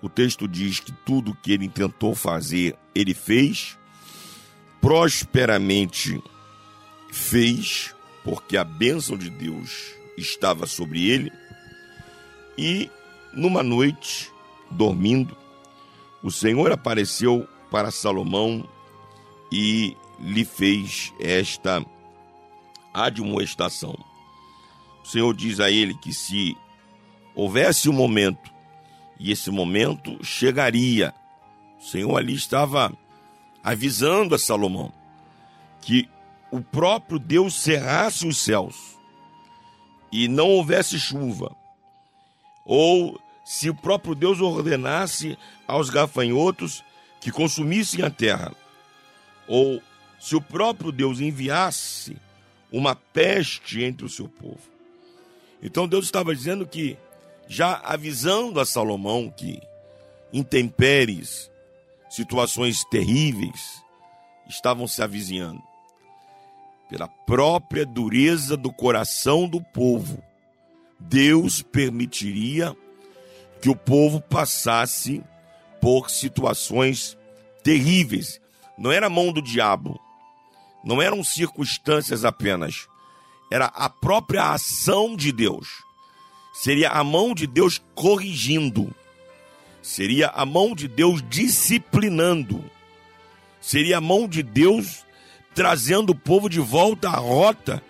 O 0.00 0.08
texto 0.08 0.48
diz 0.48 0.80
que 0.80 0.90
tudo 1.04 1.36
que 1.42 1.52
ele 1.52 1.68
tentou 1.68 2.14
fazer, 2.14 2.74
ele 2.94 3.12
fez, 3.12 3.78
prosperamente 4.80 6.18
fez, 7.12 7.94
porque 8.24 8.56
a 8.56 8.64
bênção 8.64 9.18
de 9.18 9.28
Deus 9.28 9.94
estava 10.16 10.66
sobre 10.66 11.10
ele. 11.10 11.30
E 12.56 12.90
numa 13.34 13.62
noite, 13.62 14.32
dormindo, 14.70 15.43
o 16.24 16.30
Senhor 16.30 16.72
apareceu 16.72 17.46
para 17.70 17.90
Salomão 17.90 18.66
e 19.52 19.94
lhe 20.18 20.42
fez 20.42 21.12
esta 21.20 21.84
admoestação. 22.94 23.94
O 25.04 25.06
Senhor 25.06 25.34
diz 25.34 25.60
a 25.60 25.70
ele 25.70 25.92
que 25.92 26.14
se 26.14 26.56
houvesse 27.34 27.90
um 27.90 27.92
momento, 27.92 28.50
e 29.20 29.30
esse 29.30 29.50
momento 29.50 30.18
chegaria, 30.24 31.12
o 31.78 31.84
Senhor 31.84 32.16
ali 32.16 32.32
estava 32.32 32.90
avisando 33.62 34.34
a 34.34 34.38
Salomão 34.38 34.90
que 35.82 36.08
o 36.50 36.62
próprio 36.62 37.18
Deus 37.18 37.54
cerrasse 37.54 38.26
os 38.26 38.38
céus 38.38 38.96
e 40.10 40.26
não 40.26 40.48
houvesse 40.48 40.98
chuva, 40.98 41.54
ou 42.64 43.20
se 43.44 43.68
o 43.68 43.74
próprio 43.74 44.14
Deus 44.14 44.40
ordenasse 44.40 45.38
aos 45.68 45.90
gafanhotos 45.90 46.82
que 47.20 47.30
consumissem 47.30 48.04
a 48.04 48.10
terra, 48.10 48.54
ou 49.46 49.82
se 50.18 50.34
o 50.34 50.40
próprio 50.40 50.90
Deus 50.90 51.20
enviasse 51.20 52.16
uma 52.72 52.96
peste 52.96 53.82
entre 53.82 54.06
o 54.06 54.08
seu 54.08 54.28
povo. 54.28 54.60
Então 55.62 55.86
Deus 55.86 56.06
estava 56.06 56.34
dizendo 56.34 56.66
que, 56.66 56.96
já 57.46 57.80
avisando 57.84 58.58
a 58.58 58.66
Salomão 58.66 59.30
que 59.30 59.60
intempéries, 60.32 61.50
situações 62.08 62.84
terríveis 62.84 63.82
estavam 64.48 64.88
se 64.88 65.02
avizinhando, 65.02 65.62
pela 66.88 67.08
própria 67.08 67.84
dureza 67.86 68.56
do 68.56 68.72
coração 68.72 69.48
do 69.48 69.60
povo, 69.60 70.22
Deus 70.98 71.62
permitiria 71.62 72.76
que 73.64 73.70
o 73.70 73.74
povo 73.74 74.20
passasse 74.20 75.24
por 75.80 76.10
situações 76.10 77.16
terríveis. 77.62 78.38
Não 78.76 78.92
era 78.92 79.08
mão 79.08 79.32
do 79.32 79.40
diabo, 79.40 79.98
Não 80.84 81.00
eram 81.00 81.24
circunstâncias 81.24 82.26
apenas, 82.26 82.86
era 83.50 83.64
a 83.64 83.88
própria 83.88 84.52
ação 84.52 85.16
de 85.16 85.32
Deus. 85.32 85.66
Seria 86.52 86.90
a 86.90 87.02
mão 87.02 87.34
de 87.34 87.46
Deus 87.46 87.80
corrigindo, 87.94 88.94
seria 89.80 90.28
a 90.28 90.44
mão 90.44 90.74
de 90.74 90.86
Deus 90.86 91.24
disciplinando, 91.26 92.62
seria 93.62 93.96
a 93.96 94.00
mão 94.02 94.28
de 94.28 94.42
Deus 94.42 95.06
trazendo 95.54 96.10
o 96.10 96.14
povo 96.14 96.50
de 96.50 96.60
volta 96.60 97.08
à 97.08 97.16
rota 97.16 97.82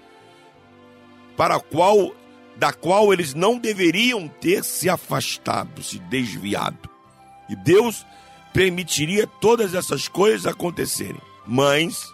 para 1.37 1.57
a 1.57 1.61
qual 1.61 2.15
da 2.57 2.73
qual 2.73 3.12
eles 3.12 3.35
não 3.35 3.59
deveriam 3.59 4.29
ter 4.29 4.64
se 4.64 4.88
afastado, 4.88 5.83
se 5.83 5.99
desviado. 5.99 6.88
E 7.49 7.57
Deus 7.57 8.07
permitiria 8.53 9.27
todas 9.27 9.75
essas 9.75 10.09
coisas 10.09 10.47
acontecerem. 10.47 11.21
Mas 11.47 12.12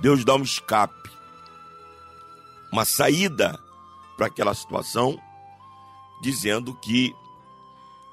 Deus 0.00 0.24
dá 0.24 0.34
um 0.34 0.42
escape, 0.42 1.10
uma 2.72 2.84
saída 2.84 3.58
para 4.16 4.26
aquela 4.26 4.54
situação, 4.54 5.18
dizendo 6.20 6.74
que 6.74 7.14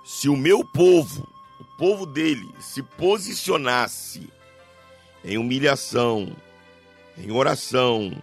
se 0.03 0.29
o 0.29 0.37
meu 0.37 0.63
povo, 0.63 1.27
o 1.59 1.63
povo 1.77 2.05
dele, 2.05 2.53
se 2.59 2.81
posicionasse 2.81 4.29
em 5.23 5.37
humilhação, 5.37 6.35
em 7.17 7.31
oração, 7.31 8.21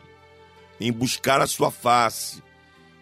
em 0.80 0.92
buscar 0.92 1.40
a 1.40 1.46
sua 1.46 1.70
face, 1.70 2.42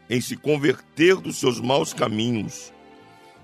em 0.08 0.20
se 0.20 0.36
converter 0.36 1.16
dos 1.16 1.36
seus 1.38 1.60
maus 1.60 1.92
caminhos, 1.92 2.72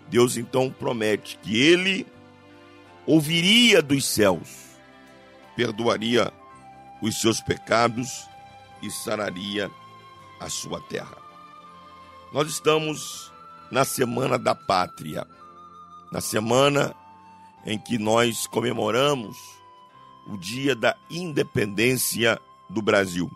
Deus 0.09 0.37
então 0.37 0.70
promete 0.70 1.38
que 1.38 1.57
ele 1.57 2.07
ouviria 3.07 3.81
dos 3.81 4.05
céus, 4.05 4.49
perdoaria 5.57 6.33
os 7.01 7.20
seus 7.20 7.40
pecados 7.40 8.29
e 8.83 8.90
sararia 8.90 9.70
a 10.38 10.49
sua 10.49 10.81
terra. 10.83 11.16
Nós 12.33 12.49
estamos 12.49 13.33
na 13.70 13.85
Semana 13.85 14.38
da 14.38 14.55
Pátria, 14.55 15.27
na 16.12 16.20
semana 16.20 16.94
em 17.64 17.79
que 17.79 17.99
nós 17.99 18.46
comemoramos 18.46 19.37
o 20.27 20.37
dia 20.37 20.75
da 20.75 20.96
independência 21.11 22.40
do 22.68 22.83
Brasil. 22.83 23.31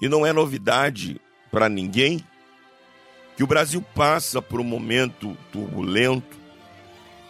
E 0.00 0.08
não 0.08 0.24
é 0.24 0.32
novidade 0.32 1.20
para 1.50 1.68
ninguém 1.68 2.24
que 3.36 3.44
o 3.44 3.46
Brasil 3.46 3.80
passa 3.94 4.42
por 4.42 4.60
um 4.60 4.64
momento 4.64 5.36
turbulento, 5.52 6.36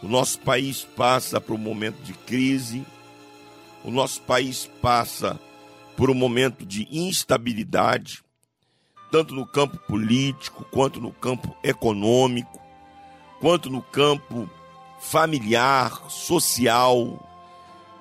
o 0.03 0.09
nosso 0.09 0.39
país 0.41 0.83
passa 0.97 1.41
por 1.41 1.55
um 1.55 1.59
momento 1.59 2.01
de 2.03 2.15
crise, 2.15 2.87
o 3.85 3.91
nosso 3.91 4.23
país 4.23 4.71
passa 4.81 5.39
por 5.97 6.09
um 6.09 6.15
momento 6.15 6.65
de 6.65 6.89
instabilidade, 6.91 8.23
tanto 9.11 9.35
no 9.35 9.47
campo 9.47 9.77
político, 9.79 10.65
quanto 10.71 11.01
no 11.01 11.13
campo 11.13 11.55
econômico, 11.63 12.59
quanto 13.41 13.69
no 13.69 13.83
campo 13.83 14.49
familiar, 15.01 16.11
social, 16.11 17.19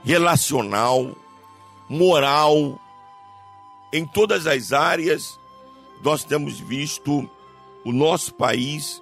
relacional, 0.03 1.15
moral. 1.89 2.80
Em 3.91 4.06
todas 4.06 4.47
as 4.47 4.71
áreas, 4.71 5.39
nós 6.03 6.23
temos 6.23 6.60
visto 6.60 7.29
o 7.83 7.91
nosso 7.91 8.33
país, 8.33 9.01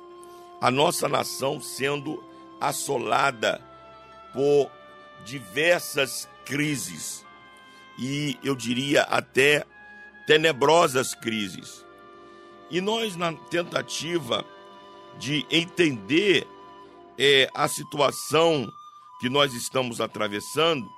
a 0.61 0.69
nossa 0.71 1.07
nação 1.07 1.61
sendo 1.61 2.23
assolada 2.59 3.61
por 4.33 4.69
diversas 5.25 6.27
crises 6.45 7.25
e 7.97 8.37
eu 8.43 8.55
diria 8.55 9.03
até 9.03 9.65
tenebrosas 10.27 11.13
crises. 11.13 11.85
E 12.69 12.81
nós, 12.81 13.15
na 13.15 13.33
tentativa 13.33 14.45
de 15.17 15.45
entender 15.49 16.47
é, 17.17 17.49
a 17.53 17.67
situação 17.67 18.71
que 19.19 19.29
nós 19.29 19.53
estamos 19.53 20.01
atravessando, 20.01 20.89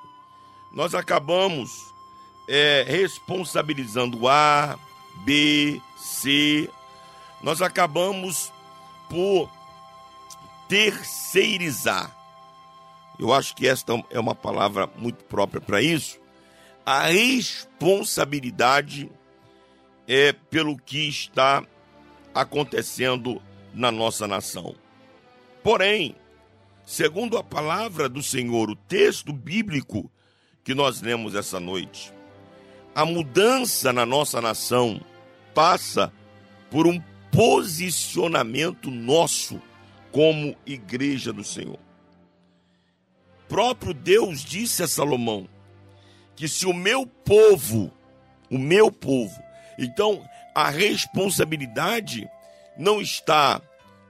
nós 0.72 0.96
acabamos 0.96 1.94
é, 2.48 2.84
responsabilizando 2.88 4.28
A, 4.28 4.80
B, 5.24 5.82
C, 5.98 6.70
nós 7.42 7.62
acabamos 7.62 8.52
por 9.10 9.50
terceirizar. 10.68 12.14
Eu 13.20 13.34
acho 13.34 13.56
que 13.56 13.68
esta 13.68 13.94
é 14.12 14.20
uma 14.20 14.36
palavra 14.36 14.88
muito 14.98 15.24
própria 15.26 15.60
para 15.60 15.82
isso. 15.82 16.20
A 16.86 17.08
responsabilidade 17.08 19.10
é 20.08 20.32
pelo 20.32 20.78
que 20.78 21.08
está 21.08 21.66
acontecendo 22.34 23.42
na 23.74 23.92
nossa 23.92 24.26
nação. 24.28 24.76
Porém, 25.64 26.16
segundo 26.86 27.38
a 27.38 27.44
palavra 27.44 28.08
do 28.08 28.24
Senhor, 28.24 28.70
o 28.70 28.76
texto 28.76 29.34
bíblico 29.34 30.10
que 30.64 30.76
nós 30.76 31.02
lemos 31.02 31.36
essa 31.36 31.60
noite, 31.60 32.14
a 32.98 33.06
mudança 33.06 33.94
na 33.94 34.08
nossa 34.08 34.42
nação 34.42 35.00
passa 35.54 36.12
por 36.72 36.88
um 36.88 37.00
posicionamento 37.32 38.90
nosso 38.90 39.62
como 40.12 40.56
igreja 40.66 41.32
do 41.32 41.44
Senhor. 41.44 41.78
Próprio 43.48 43.94
Deus 43.94 44.44
disse 44.44 44.82
a 44.82 44.88
Salomão 44.88 45.48
que 46.36 46.48
se 46.48 46.66
o 46.66 46.74
meu 46.74 47.06
povo, 47.06 47.94
o 48.50 48.58
meu 48.58 48.92
povo, 48.92 49.40
então 49.78 50.28
a 50.56 50.72
responsabilidade 50.72 52.28
não 52.76 53.00
está 53.00 53.62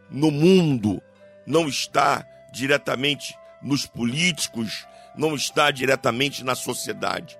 no 0.09 0.31
mundo, 0.31 1.01
não 1.45 1.67
está 1.67 2.25
diretamente 2.53 3.37
nos 3.61 3.85
políticos, 3.85 4.87
não 5.13 5.35
está 5.35 5.71
diretamente 5.71 6.41
na 6.41 6.55
sociedade. 6.55 7.37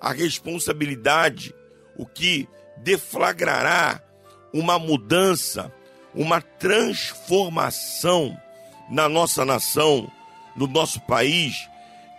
A 0.00 0.12
responsabilidade, 0.12 1.54
o 1.96 2.06
que 2.06 2.48
deflagrará 2.78 4.00
uma 4.52 4.78
mudança, 4.78 5.72
uma 6.14 6.40
transformação 6.40 8.40
na 8.90 9.08
nossa 9.08 9.44
nação, 9.44 10.10
no 10.56 10.66
nosso 10.66 11.00
país, 11.02 11.68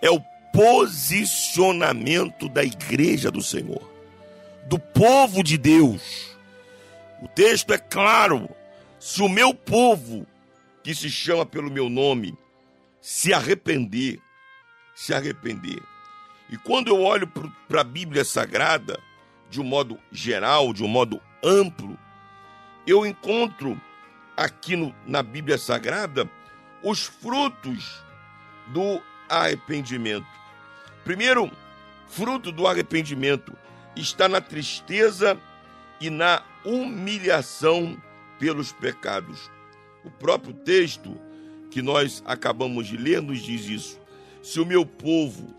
é 0.02 0.10
o 0.10 0.22
posicionamento 0.54 2.48
da 2.50 2.64
igreja 2.64 3.30
do 3.32 3.42
Senhor, 3.42 3.82
do 4.66 4.80
povo 4.80 5.44
de 5.44 5.58
Deus. 5.58 6.38
O 7.22 7.28
texto 7.28 7.74
é 7.74 7.78
claro: 7.78 8.50
se 9.00 9.22
o 9.22 9.30
meu 9.30 9.54
povo, 9.54 10.26
que 10.84 10.96
se 10.96 11.10
chama 11.10 11.46
pelo 11.46 11.72
meu 11.72 11.90
nome, 11.90 12.38
se 13.02 13.34
arrepender, 13.34 14.20
se 14.96 15.14
arrepender. 15.14 15.82
E 16.50 16.58
quando 16.58 16.88
eu 16.88 17.02
olho 17.02 17.28
para 17.68 17.82
a 17.82 17.84
Bíblia 17.84 18.26
Sagrada, 18.26 19.00
de 19.50 19.62
um 19.62 19.64
modo 19.64 20.00
geral, 20.12 20.74
de 20.74 20.84
um 20.84 20.88
modo 20.88 21.22
amplo, 21.44 21.98
eu 22.86 23.06
encontro 23.06 23.80
aqui 24.36 24.76
no, 24.76 24.96
na 25.06 25.22
Bíblia 25.22 25.58
Sagrada 25.58 26.30
os 26.84 27.04
frutos 27.04 28.04
do 28.68 29.02
arrependimento. 29.28 30.28
Primeiro, 31.04 31.52
fruto 32.08 32.52
do 32.52 32.66
arrependimento 32.66 33.56
está 33.96 34.28
na 34.28 34.42
tristeza 34.42 35.38
e 36.00 36.10
na 36.10 36.42
humilhação 36.66 38.02
pelos 38.40 38.72
pecados. 38.72 39.52
O 40.04 40.10
próprio 40.10 40.54
texto 40.54 41.16
que 41.70 41.82
nós 41.82 42.24
acabamos 42.26 42.88
de 42.88 42.98
ler 42.98 43.22
nos 43.22 43.42
diz 43.42 43.66
isso. 43.66 44.00
Se 44.42 44.60
o 44.60 44.66
meu 44.66 44.86
povo, 44.86 45.54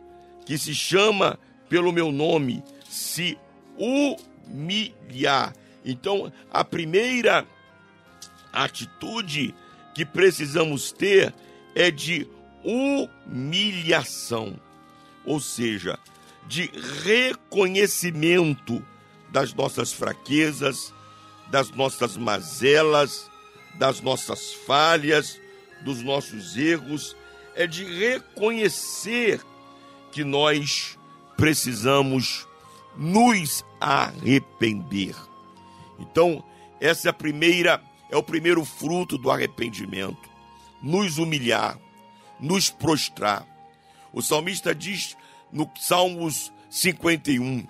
que 0.51 0.59
se 0.59 0.75
chama 0.75 1.39
pelo 1.69 1.93
meu 1.93 2.11
nome, 2.11 2.65
se 2.89 3.39
humilhar. 3.79 5.55
Então, 5.85 6.33
a 6.51 6.65
primeira 6.65 7.47
atitude 8.53 9.55
que 9.95 10.05
precisamos 10.05 10.91
ter 10.91 11.33
é 11.73 11.89
de 11.89 12.27
humilhação, 12.65 14.59
ou 15.25 15.39
seja, 15.39 15.97
de 16.49 16.69
reconhecimento 17.05 18.85
das 19.29 19.55
nossas 19.55 19.93
fraquezas, 19.93 20.93
das 21.49 21.71
nossas 21.71 22.17
mazelas, 22.17 23.31
das 23.77 24.01
nossas 24.01 24.53
falhas, 24.67 25.41
dos 25.83 26.03
nossos 26.03 26.57
erros, 26.57 27.15
é 27.55 27.69
de 27.69 27.85
reconhecer 27.85 29.41
que 30.11 30.25
nós 30.25 30.99
precisamos 31.37 32.47
nos 32.97 33.65
arrepender. 33.81 35.15
Então, 35.99 36.45
essa 36.81 37.09
é 37.09 37.11
a 37.11 37.15
primeira, 37.15 37.83
é 38.11 38.17
o 38.17 38.23
primeiro 38.23 38.65
fruto 38.65 39.17
do 39.17 39.31
arrependimento, 39.31 40.29
nos 40.83 41.19
humilhar, 41.19 41.79
nos 42.39 42.71
prostrar. 42.71 43.47
O 44.13 44.23
salmista 44.23 44.75
diz 44.75 45.17
no 45.53 45.71
Salmos 45.79 46.53
51, 46.69 47.67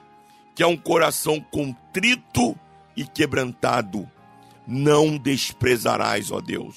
que 0.54 0.62
é 0.62 0.66
um 0.66 0.76
coração 0.76 1.40
contrito 1.40 2.58
e 2.96 3.04
quebrantado, 3.04 4.10
não 4.66 5.16
desprezarás, 5.16 6.30
ó 6.30 6.40
Deus. 6.40 6.76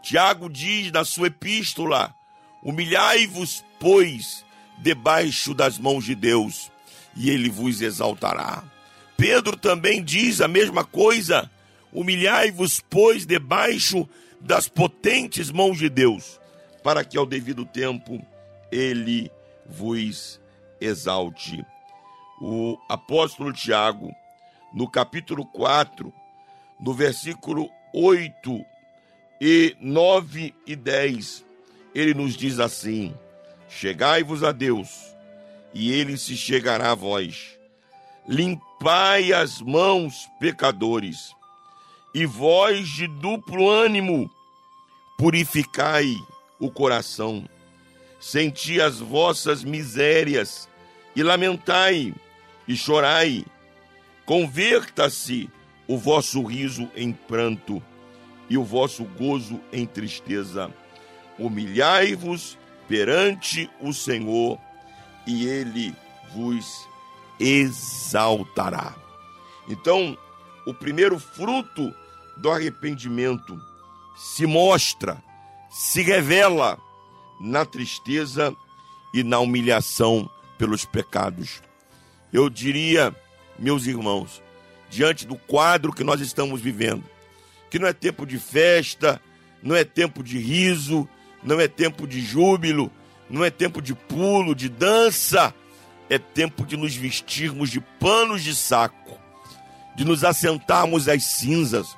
Tiago 0.00 0.48
diz 0.48 0.90
na 0.90 1.04
sua 1.04 1.28
epístola: 1.28 2.14
Humilhai-vos, 2.62 3.64
pois, 3.78 4.44
debaixo 4.82 5.54
das 5.54 5.78
mãos 5.78 6.04
de 6.04 6.14
Deus, 6.14 6.70
e 7.16 7.30
ele 7.30 7.48
vos 7.48 7.80
exaltará. 7.80 8.64
Pedro 9.16 9.56
também 9.56 10.02
diz 10.02 10.40
a 10.40 10.48
mesma 10.48 10.84
coisa: 10.84 11.48
Humilhai-vos, 11.92 12.80
pois, 12.90 13.24
debaixo 13.24 14.08
das 14.40 14.68
potentes 14.68 15.50
mãos 15.50 15.78
de 15.78 15.88
Deus, 15.88 16.40
para 16.82 17.04
que 17.04 17.16
ao 17.16 17.24
devido 17.24 17.64
tempo 17.64 18.20
ele 18.70 19.30
vos 19.64 20.40
exalte. 20.80 21.64
O 22.40 22.76
apóstolo 22.88 23.52
Tiago, 23.52 24.12
no 24.74 24.90
capítulo 24.90 25.46
4, 25.46 26.12
no 26.80 26.92
versículo 26.92 27.70
8 27.94 28.64
e 29.40 29.76
9 29.80 30.52
e 30.66 30.74
10, 30.74 31.44
ele 31.94 32.14
nos 32.14 32.36
diz 32.36 32.58
assim: 32.58 33.14
Chegai-vos 33.74 34.44
a 34.44 34.52
Deus, 34.52 34.88
e 35.72 35.92
ele 35.92 36.18
se 36.18 36.36
chegará 36.36 36.92
a 36.92 36.94
vós. 36.94 37.58
Limpai 38.28 39.32
as 39.32 39.60
mãos, 39.60 40.28
pecadores, 40.38 41.34
e 42.14 42.26
vós 42.26 42.86
de 42.86 43.08
duplo 43.08 43.68
ânimo, 43.68 44.30
purificai 45.16 46.14
o 46.60 46.70
coração. 46.70 47.48
Senti 48.20 48.80
as 48.80 49.00
vossas 49.00 49.64
misérias, 49.64 50.68
e 51.16 51.22
lamentai, 51.22 52.14
e 52.68 52.76
chorai. 52.76 53.44
Converta-se 54.26 55.50
o 55.88 55.96
vosso 55.96 56.42
riso 56.44 56.88
em 56.94 57.10
pranto, 57.10 57.82
e 58.50 58.56
o 58.56 58.62
vosso 58.62 59.04
gozo 59.04 59.58
em 59.72 59.86
tristeza. 59.86 60.70
Humilhai-vos 61.38 62.58
perante 62.88 63.70
o 63.80 63.92
Senhor, 63.92 64.58
e 65.26 65.46
ele 65.46 65.94
vos 66.34 66.88
exaltará. 67.38 68.94
Então, 69.68 70.16
o 70.66 70.74
primeiro 70.74 71.18
fruto 71.18 71.94
do 72.36 72.50
arrependimento 72.50 73.60
se 74.16 74.46
mostra, 74.46 75.22
se 75.70 76.02
revela 76.02 76.78
na 77.40 77.64
tristeza 77.64 78.54
e 79.12 79.22
na 79.22 79.38
humilhação 79.38 80.28
pelos 80.58 80.84
pecados. 80.84 81.62
Eu 82.32 82.48
diria, 82.48 83.14
meus 83.58 83.86
irmãos, 83.86 84.42
diante 84.88 85.26
do 85.26 85.36
quadro 85.36 85.92
que 85.92 86.04
nós 86.04 86.20
estamos 86.20 86.60
vivendo, 86.60 87.04
que 87.70 87.78
não 87.78 87.88
é 87.88 87.92
tempo 87.92 88.26
de 88.26 88.38
festa, 88.38 89.20
não 89.62 89.74
é 89.74 89.84
tempo 89.84 90.22
de 90.22 90.38
riso, 90.38 91.08
não 91.42 91.60
é 91.60 91.68
tempo 91.68 92.06
de 92.06 92.20
júbilo, 92.20 92.90
não 93.28 93.44
é 93.44 93.50
tempo 93.50 93.80
de 93.80 93.94
pulo, 93.94 94.54
de 94.54 94.68
dança, 94.68 95.54
é 96.08 96.18
tempo 96.18 96.66
de 96.66 96.76
nos 96.76 96.94
vestirmos 96.94 97.70
de 97.70 97.80
panos 97.80 98.42
de 98.42 98.54
saco, 98.54 99.18
de 99.96 100.04
nos 100.04 100.24
assentarmos 100.24 101.08
às 101.08 101.24
cinzas, 101.24 101.96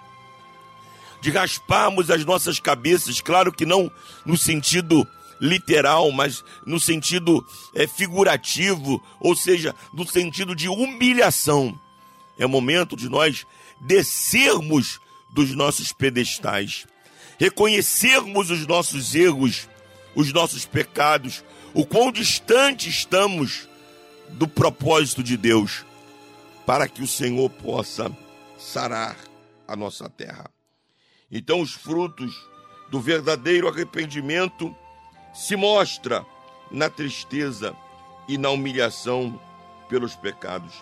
de 1.20 1.30
rasparmos 1.30 2.10
as 2.10 2.24
nossas 2.24 2.60
cabeças, 2.60 3.20
claro 3.20 3.52
que 3.52 3.66
não 3.66 3.90
no 4.24 4.36
sentido 4.36 5.06
literal, 5.40 6.10
mas 6.12 6.44
no 6.64 6.78
sentido 6.78 7.44
é, 7.74 7.86
figurativo, 7.86 9.02
ou 9.20 9.34
seja, 9.34 9.74
no 9.92 10.06
sentido 10.06 10.54
de 10.54 10.68
humilhação. 10.68 11.78
É 12.38 12.46
momento 12.46 12.96
de 12.96 13.08
nós 13.08 13.46
descermos 13.80 15.00
dos 15.30 15.52
nossos 15.52 15.92
pedestais, 15.92 16.86
reconhecermos 17.38 18.50
os 18.50 18.66
nossos 18.66 19.14
erros, 19.14 19.68
os 20.14 20.32
nossos 20.32 20.64
pecados, 20.64 21.44
o 21.72 21.84
quão 21.84 22.12
distante 22.12 22.88
estamos 22.88 23.68
do 24.30 24.46
propósito 24.46 25.22
de 25.22 25.36
Deus, 25.36 25.84
para 26.64 26.88
que 26.88 27.02
o 27.02 27.06
Senhor 27.06 27.50
possa 27.50 28.10
sarar 28.58 29.16
a 29.66 29.76
nossa 29.76 30.08
terra. 30.08 30.50
Então, 31.30 31.60
os 31.60 31.72
frutos 31.72 32.34
do 32.90 33.00
verdadeiro 33.00 33.68
arrependimento 33.68 34.74
se 35.34 35.56
mostra 35.56 36.24
na 36.70 36.88
tristeza 36.88 37.76
e 38.28 38.38
na 38.38 38.50
humilhação 38.50 39.40
pelos 39.88 40.14
pecados. 40.14 40.72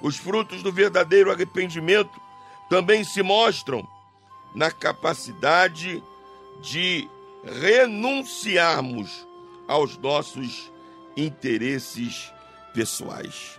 Os 0.00 0.16
frutos 0.16 0.62
do 0.62 0.70
verdadeiro 0.70 1.32
arrependimento 1.32 2.20
também 2.68 3.02
se 3.02 3.22
mostram 3.22 3.86
na 4.54 4.70
capacidade 4.70 6.02
de 6.60 7.08
renunciarmos 7.44 9.26
aos 9.66 9.96
nossos 9.98 10.72
interesses 11.16 12.32
pessoais. 12.74 13.58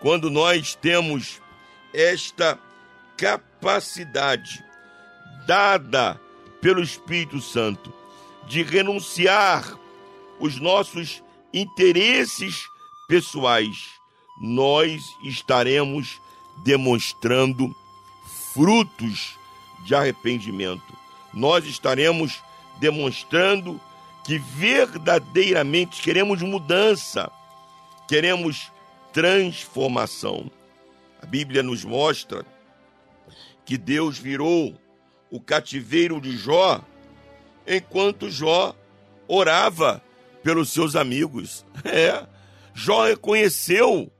Quando 0.00 0.30
nós 0.30 0.74
temos 0.74 1.40
esta 1.92 2.58
capacidade 3.16 4.64
dada 5.46 6.20
pelo 6.60 6.82
Espírito 6.82 7.40
Santo 7.40 7.92
de 8.46 8.62
renunciar 8.62 9.78
os 10.38 10.58
nossos 10.58 11.22
interesses 11.52 12.64
pessoais, 13.08 13.76
nós 14.40 15.02
estaremos 15.22 16.20
demonstrando 16.64 17.74
frutos 18.52 19.38
de 19.84 19.94
arrependimento. 19.94 20.96
Nós 21.32 21.64
estaremos 21.64 22.42
demonstrando 22.78 23.80
que 24.24 24.38
verdadeiramente 24.38 26.02
queremos 26.02 26.42
mudança, 26.42 27.30
queremos 28.08 28.70
transformação. 29.12 30.50
A 31.22 31.26
Bíblia 31.26 31.62
nos 31.62 31.84
mostra 31.84 32.44
que 33.64 33.76
Deus 33.76 34.18
virou 34.18 34.74
o 35.30 35.40
cativeiro 35.40 36.20
de 36.20 36.36
Jó 36.36 36.80
enquanto 37.66 38.30
Jó 38.30 38.74
orava 39.28 40.02
pelos 40.42 40.70
seus 40.70 40.96
amigos. 40.96 41.64
É, 41.84 42.26
Jó 42.74 43.04
reconheceu 43.04 44.10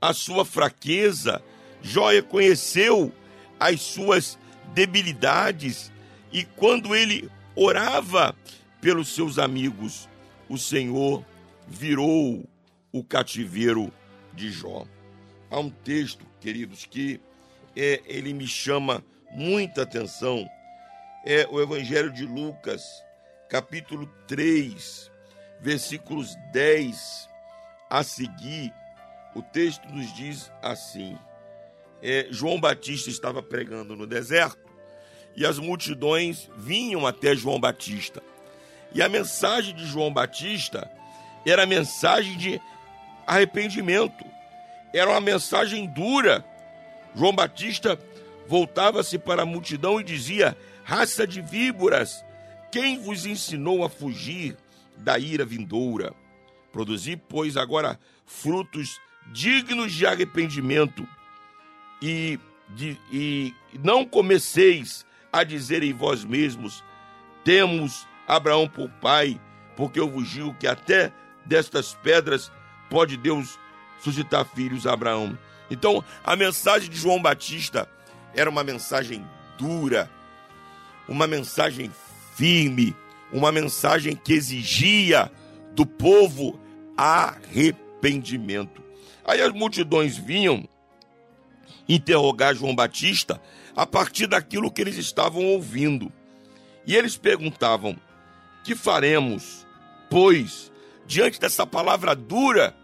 a 0.00 0.12
sua 0.12 0.44
fraqueza, 0.44 1.42
Jó 1.82 2.08
reconheceu 2.08 3.12
as 3.58 3.80
suas 3.80 4.38
debilidades 4.74 5.90
e 6.32 6.44
quando 6.44 6.94
ele 6.94 7.30
orava 7.54 8.34
pelos 8.80 9.08
seus 9.08 9.38
amigos, 9.38 10.08
o 10.48 10.56
Senhor 10.56 11.24
virou 11.66 12.48
o 12.92 13.04
cativeiro 13.04 13.92
de 14.32 14.50
Jó. 14.50 14.86
Há 15.50 15.58
um 15.58 15.70
texto, 15.70 16.24
queridos, 16.40 16.84
que 16.84 17.20
é, 17.76 18.02
ele 18.06 18.32
me 18.32 18.46
chama 18.46 19.04
muita 19.30 19.82
atenção. 19.82 20.48
É 21.24 21.46
o 21.50 21.60
Evangelho 21.60 22.12
de 22.12 22.24
Lucas, 22.24 22.82
capítulo 23.48 24.06
3, 24.26 25.10
versículos 25.60 26.36
10 26.52 27.28
a 27.90 28.02
seguir. 28.02 28.72
O 29.34 29.42
texto 29.42 29.88
nos 29.88 30.12
diz 30.14 30.50
assim: 30.62 31.18
é, 32.02 32.26
João 32.30 32.60
Batista 32.60 33.10
estava 33.10 33.42
pregando 33.42 33.96
no 33.96 34.06
deserto 34.06 34.68
e 35.36 35.46
as 35.46 35.58
multidões 35.58 36.50
vinham 36.56 37.06
até 37.06 37.34
João 37.34 37.60
Batista. 37.60 38.22
E 38.94 39.02
a 39.02 39.08
mensagem 39.08 39.74
de 39.74 39.86
João 39.86 40.12
Batista 40.12 40.90
era 41.46 41.62
a 41.62 41.66
mensagem 41.66 42.36
de 42.36 42.60
arrependimento, 43.26 44.24
era 44.92 45.10
uma 45.10 45.20
mensagem 45.20 45.86
dura. 45.86 46.44
João 47.14 47.32
Batista 47.32 47.98
voltava-se 48.46 49.18
para 49.18 49.42
a 49.42 49.46
multidão 49.46 50.00
e 50.00 50.04
dizia: 50.04 50.56
Raça 50.82 51.26
de 51.26 51.40
víboras, 51.40 52.24
quem 52.72 52.98
vos 52.98 53.26
ensinou 53.26 53.84
a 53.84 53.88
fugir 53.88 54.56
da 54.96 55.18
ira 55.18 55.44
vindoura? 55.44 56.14
Produzi, 56.72 57.16
pois, 57.16 57.56
agora 57.56 57.98
frutos 58.26 58.98
dignos 59.32 59.92
de 59.92 60.06
arrependimento 60.06 61.06
e, 62.00 62.38
de, 62.68 62.96
e 63.10 63.54
não 63.82 64.04
comeceis 64.04 65.04
a 65.32 65.44
dizer 65.44 65.82
em 65.82 65.92
vós 65.92 66.24
mesmos: 66.24 66.84
Temos 67.44 68.06
Abraão 68.26 68.68
por 68.68 68.88
pai, 69.00 69.40
porque 69.76 70.00
eu 70.00 70.08
vos 70.08 70.28
digo 70.28 70.54
que 70.54 70.66
até 70.66 71.12
destas 71.44 71.94
pedras 71.94 72.52
pode 72.90 73.16
Deus 73.16 73.58
suscitar 74.00 74.44
filhos 74.44 74.86
a 74.86 74.92
Abraão. 74.92 75.38
Então, 75.70 76.04
a 76.24 76.34
mensagem 76.36 76.88
de 76.88 76.96
João 76.96 77.20
Batista 77.20 77.88
era 78.34 78.48
uma 78.48 78.64
mensagem 78.64 79.24
dura, 79.58 80.10
uma 81.08 81.26
mensagem 81.26 81.90
firme, 82.34 82.94
uma 83.32 83.50
mensagem 83.52 84.14
que 84.14 84.32
exigia 84.32 85.30
do 85.72 85.84
povo 85.84 86.58
arrependimento. 86.96 88.82
Aí 89.24 89.42
as 89.42 89.52
multidões 89.52 90.16
vinham 90.16 90.68
interrogar 91.88 92.54
João 92.54 92.74
Batista 92.74 93.40
a 93.74 93.86
partir 93.86 94.26
daquilo 94.26 94.70
que 94.70 94.80
eles 94.80 94.96
estavam 94.96 95.44
ouvindo. 95.44 96.12
E 96.86 96.94
eles 96.94 97.16
perguntavam: 97.16 97.96
Que 98.64 98.74
faremos, 98.74 99.66
pois, 100.10 100.72
diante 101.06 101.40
dessa 101.40 101.66
palavra 101.66 102.14
dura 102.14 102.74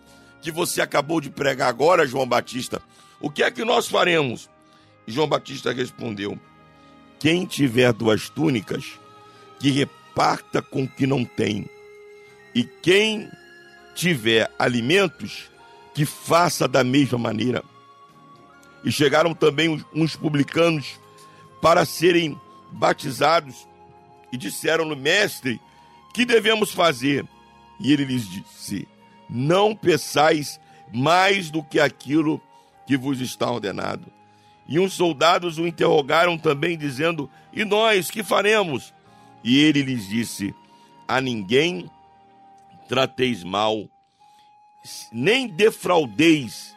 que 0.40 0.50
você 0.50 0.80
acabou 0.80 1.20
de 1.20 1.30
pregar 1.30 1.68
agora, 1.68 2.06
João 2.06 2.26
Batista? 2.26 2.80
O 3.20 3.30
que 3.30 3.42
é 3.42 3.50
que 3.50 3.64
nós 3.64 3.88
faremos? 3.88 4.48
E 5.06 5.12
João 5.12 5.28
Batista 5.28 5.72
respondeu: 5.72 6.38
Quem 7.18 7.46
tiver 7.46 7.92
duas 7.92 8.28
túnicas, 8.28 8.98
que 9.58 9.70
reparta 9.70 10.60
com 10.62 10.84
o 10.84 10.88
que 10.88 11.06
não 11.06 11.24
tem. 11.24 11.68
E 12.54 12.62
quem 12.64 13.28
tiver 13.94 14.50
alimentos, 14.58 15.50
que 15.94 16.04
faça 16.04 16.68
da 16.68 16.84
mesma 16.84 17.18
maneira. 17.18 17.62
E 18.84 18.92
chegaram 18.92 19.34
também 19.34 19.68
uns- 19.94 20.16
publicanos 20.16 21.00
para 21.62 21.84
serem 21.84 22.38
batizados 22.70 23.66
e 24.30 24.36
disseram-no, 24.36 24.94
mestre, 24.94 25.60
que 26.12 26.24
devemos 26.24 26.72
fazer? 26.72 27.26
E 27.80 27.92
ele 27.92 28.04
lhes 28.04 28.28
disse: 28.28 28.86
Não 29.28 29.74
peçais 29.74 30.60
mais 30.92 31.50
do 31.50 31.62
que 31.62 31.80
aquilo 31.80 32.40
que 32.86 32.96
vos 32.96 33.20
está 33.20 33.50
ordenado. 33.50 34.06
E 34.68 34.78
uns 34.78 34.92
soldados 34.92 35.58
o 35.58 35.66
interrogaram 35.66 36.36
também, 36.38 36.76
dizendo: 36.76 37.30
E 37.52 37.64
nós, 37.64 38.10
que 38.10 38.22
faremos? 38.22 38.92
E 39.42 39.58
ele 39.58 39.82
lhes 39.82 40.08
disse: 40.08 40.54
A 41.08 41.20
ninguém 41.20 41.90
trateis 42.88 43.42
mal, 43.42 43.88
nem 45.12 45.48
defraudeis, 45.48 46.74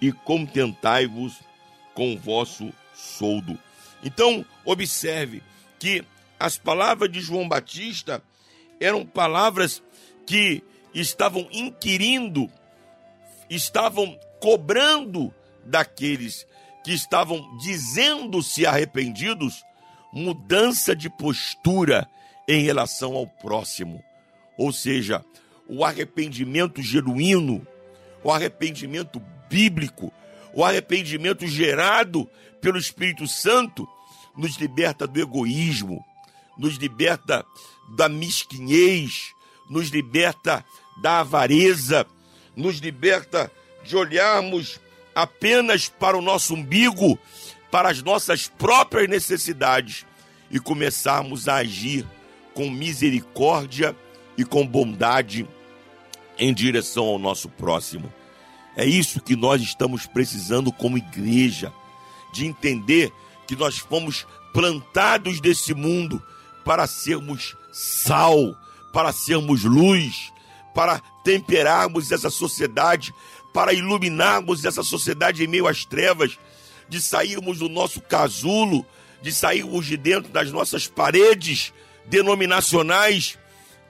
e 0.00 0.12
contentai-vos 0.12 1.40
com 1.98 2.14
o 2.14 2.16
vosso 2.16 2.72
soldo. 2.94 3.58
Então, 4.04 4.46
observe 4.64 5.42
que 5.80 6.04
as 6.38 6.56
palavras 6.56 7.10
de 7.10 7.20
João 7.20 7.48
Batista 7.48 8.22
eram 8.78 9.04
palavras 9.04 9.82
que 10.24 10.62
estavam 10.94 11.48
inquirindo, 11.50 12.48
estavam 13.50 14.16
cobrando 14.40 15.34
daqueles 15.64 16.46
que 16.84 16.92
estavam 16.92 17.58
dizendo-se 17.58 18.64
arrependidos 18.64 19.64
mudança 20.12 20.94
de 20.94 21.10
postura 21.10 22.08
em 22.46 22.62
relação 22.62 23.16
ao 23.16 23.26
próximo. 23.26 24.04
Ou 24.56 24.72
seja, 24.72 25.24
o 25.68 25.84
arrependimento 25.84 26.80
genuíno, 26.80 27.66
o 28.22 28.30
arrependimento 28.30 29.20
bíblico, 29.50 30.12
o 30.52 30.64
arrependimento 30.64 31.46
gerado 31.46 32.28
pelo 32.60 32.78
Espírito 32.78 33.26
Santo 33.26 33.88
nos 34.36 34.56
liberta 34.56 35.06
do 35.06 35.20
egoísmo, 35.20 36.04
nos 36.56 36.76
liberta 36.76 37.44
da 37.96 38.08
mesquinhez, 38.08 39.34
nos 39.68 39.88
liberta 39.88 40.64
da 41.00 41.20
avareza, 41.20 42.06
nos 42.56 42.78
liberta 42.78 43.50
de 43.84 43.96
olharmos 43.96 44.80
apenas 45.14 45.88
para 45.88 46.16
o 46.16 46.22
nosso 46.22 46.54
umbigo, 46.54 47.18
para 47.70 47.90
as 47.90 48.02
nossas 48.02 48.48
próprias 48.48 49.08
necessidades 49.08 50.06
e 50.50 50.58
começarmos 50.58 51.48
a 51.48 51.56
agir 51.56 52.06
com 52.54 52.70
misericórdia 52.70 53.94
e 54.36 54.44
com 54.44 54.66
bondade 54.66 55.46
em 56.38 56.54
direção 56.54 57.06
ao 57.06 57.18
nosso 57.18 57.48
próximo. 57.48 58.12
É 58.78 58.86
isso 58.86 59.20
que 59.20 59.34
nós 59.34 59.60
estamos 59.60 60.06
precisando 60.06 60.70
como 60.70 60.96
igreja, 60.96 61.72
de 62.32 62.46
entender 62.46 63.12
que 63.44 63.56
nós 63.56 63.76
fomos 63.76 64.24
plantados 64.52 65.40
desse 65.40 65.74
mundo 65.74 66.22
para 66.64 66.86
sermos 66.86 67.56
sal, 67.72 68.56
para 68.92 69.10
sermos 69.10 69.64
luz, 69.64 70.32
para 70.76 71.00
temperarmos 71.24 72.12
essa 72.12 72.30
sociedade, 72.30 73.12
para 73.52 73.72
iluminarmos 73.72 74.64
essa 74.64 74.84
sociedade 74.84 75.42
em 75.42 75.48
meio 75.48 75.66
às 75.66 75.84
trevas, 75.84 76.38
de 76.88 77.02
sairmos 77.02 77.58
do 77.58 77.68
nosso 77.68 78.00
casulo, 78.00 78.86
de 79.20 79.32
sairmos 79.32 79.86
de 79.86 79.96
dentro 79.96 80.30
das 80.30 80.52
nossas 80.52 80.86
paredes 80.86 81.72
denominacionais 82.06 83.36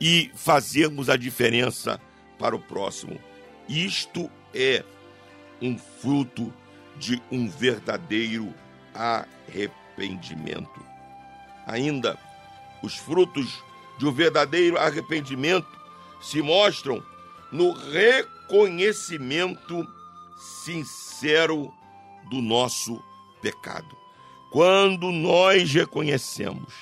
e 0.01 0.31
fazermos 0.35 1.11
a 1.11 1.17
diferença 1.17 2.01
para 2.39 2.57
o 2.57 2.59
próximo. 2.59 3.21
Isto 3.69 4.31
é 4.55 4.85
um 5.61 5.77
fruto 5.79 6.53
de 6.97 7.21
um 7.31 7.49
verdadeiro 7.49 8.55
arrependimento. 8.95 10.81
Ainda, 11.67 12.19
os 12.83 12.97
frutos 12.97 13.63
de 13.99 14.07
um 14.07 14.13
verdadeiro 14.13 14.79
arrependimento 14.79 15.69
se 16.21 16.43
mostram 16.43 17.01
no 17.53 17.73
reconhecimento 17.73 19.87
sincero 20.65 21.73
do 22.31 22.41
nosso 22.41 23.03
pecado. 23.41 23.97
Quando 24.51 25.11
nós 25.11 25.73
reconhecemos 25.73 26.73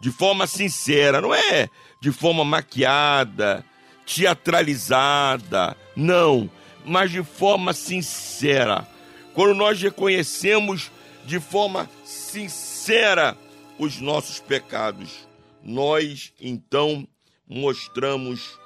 de 0.00 0.10
forma 0.10 0.46
sincera, 0.46 1.20
não 1.20 1.34
é 1.34 1.68
de 2.00 2.12
forma 2.12 2.44
maquiada, 2.44 3.64
teatralizada, 4.06 5.76
não, 5.96 6.48
mas 6.88 7.10
de 7.10 7.22
forma 7.22 7.74
sincera. 7.74 8.88
Quando 9.34 9.54
nós 9.54 9.80
reconhecemos 9.80 10.90
de 11.24 11.38
forma 11.38 11.88
sincera 12.04 13.38
os 13.78 14.00
nossos 14.00 14.40
pecados, 14.40 15.28
nós 15.62 16.32
então 16.40 17.06
mostramos 17.46 18.58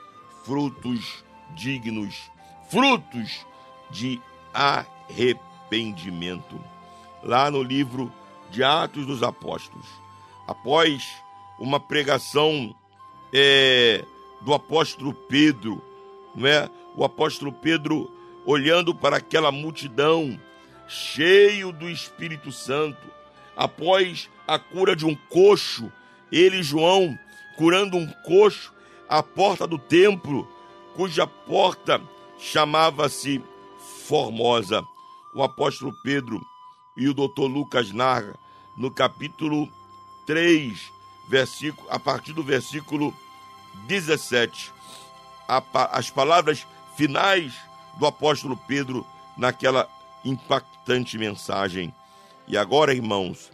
frutos 0.45 1.25
dignos, 1.57 2.15
frutos 2.71 3.45
de 3.91 4.21
arrependimento. 4.55 6.65
Lá 7.23 7.51
no 7.51 7.63
livro 7.63 8.13
de 8.51 8.63
Atos 8.63 9.07
dos 9.07 9.23
Apóstolos, 9.23 9.87
após 10.47 11.03
uma 11.59 11.81
pregação 11.81 12.75
é, 13.33 14.05
do 14.41 14.55
apóstolo 14.55 15.13
Pedro, 15.13 15.83
não 16.35 16.47
é? 16.47 16.71
O 16.97 17.05
apóstolo 17.05 17.53
Pedro 17.53 18.11
olhando 18.45 18.95
para 18.95 19.17
aquela 19.17 19.51
multidão 19.53 20.39
cheio 20.89 21.73
do 21.73 21.89
Espírito 21.89 22.51
Santo, 22.53 23.01
após 23.57 24.29
a 24.47 24.59
cura 24.59 24.95
de 24.95 25.07
um 25.07 25.15
coxo, 25.15 25.91
ele 26.31 26.59
e 26.59 26.63
João 26.63 27.19
curando 27.57 27.97
um 27.97 28.07
coxo 28.25 28.73
à 29.09 29.23
porta 29.23 29.67
do 29.67 29.79
templo, 29.79 30.47
cuja 30.95 31.27
porta 31.27 32.01
chamava-se 32.39 33.43
Formosa. 34.07 34.83
O 35.35 35.43
apóstolo 35.43 35.93
Pedro 36.03 36.41
e 36.97 37.09
o 37.09 37.15
doutor 37.15 37.47
Lucas 37.47 37.91
narra 37.93 38.35
no 38.77 38.91
capítulo 38.91 39.69
3, 40.27 40.79
versículo, 41.29 41.87
a 41.91 41.99
partir 41.99 42.33
do 42.33 42.43
versículo 42.43 43.15
17, 43.87 44.71
a 45.49 45.61
pa- 45.61 45.89
as 45.93 46.11
palavras 46.11 46.67
finais 46.97 47.55
do 47.99 48.07
apóstolo 48.07 48.57
Pedro 48.67 49.07
naquela 49.37 49.89
impactante 50.25 51.19
mensagem. 51.19 51.95
E 52.47 52.57
agora, 52.57 52.95
irmãos, 52.95 53.51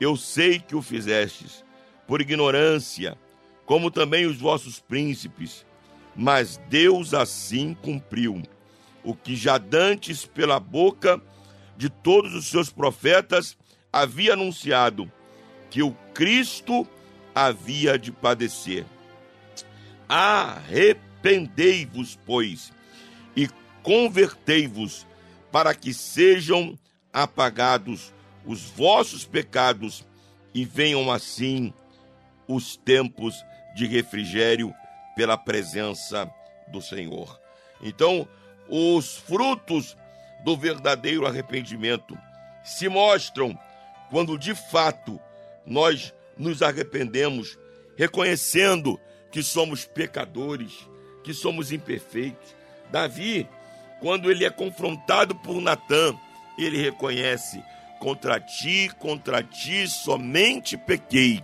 eu 0.00 0.16
sei 0.16 0.58
que 0.58 0.76
o 0.76 0.82
fizestes 0.82 1.64
por 2.06 2.20
ignorância, 2.20 3.18
como 3.64 3.90
também 3.90 4.26
os 4.26 4.38
vossos 4.38 4.78
príncipes, 4.78 5.66
mas 6.14 6.60
Deus 6.68 7.12
assim 7.12 7.74
cumpriu 7.74 8.42
o 9.02 9.14
que 9.14 9.36
já 9.36 9.58
dantes 9.58 10.24
pela 10.24 10.58
boca 10.58 11.20
de 11.76 11.88
todos 11.88 12.34
os 12.34 12.46
seus 12.46 12.70
profetas 12.70 13.56
havia 13.92 14.32
anunciado 14.32 15.10
que 15.70 15.82
o 15.82 15.92
Cristo 16.14 16.86
havia 17.34 17.98
de 17.98 18.10
padecer. 18.10 18.84
Arrependei-vos, 21.26 22.16
pois, 22.24 22.72
e 23.34 23.48
convertei-vos, 23.82 25.06
para 25.50 25.74
que 25.74 25.92
sejam 25.92 26.78
apagados 27.12 28.12
os 28.44 28.62
vossos 28.62 29.24
pecados 29.24 30.06
e 30.54 30.64
venham 30.64 31.10
assim 31.10 31.72
os 32.46 32.76
tempos 32.76 33.34
de 33.74 33.86
refrigério 33.86 34.72
pela 35.16 35.36
presença 35.36 36.30
do 36.68 36.80
Senhor. 36.80 37.40
Então, 37.82 38.28
os 38.68 39.16
frutos 39.16 39.96
do 40.44 40.56
verdadeiro 40.56 41.26
arrependimento 41.26 42.16
se 42.62 42.88
mostram 42.88 43.58
quando 44.10 44.38
de 44.38 44.54
fato 44.54 45.20
nós 45.64 46.14
nos 46.36 46.62
arrependemos, 46.62 47.58
reconhecendo 47.96 49.00
que 49.32 49.42
somos 49.42 49.84
pecadores, 49.84 50.88
que 51.26 51.34
somos 51.34 51.72
imperfeitos. 51.72 52.54
Davi, 52.88 53.48
quando 54.00 54.30
ele 54.30 54.44
é 54.44 54.50
confrontado 54.50 55.34
por 55.34 55.60
Natã, 55.60 56.14
ele 56.56 56.80
reconhece: 56.80 57.60
contra 57.98 58.38
ti, 58.38 58.88
contra 59.00 59.42
ti 59.42 59.88
somente 59.88 60.76
pequei 60.76 61.42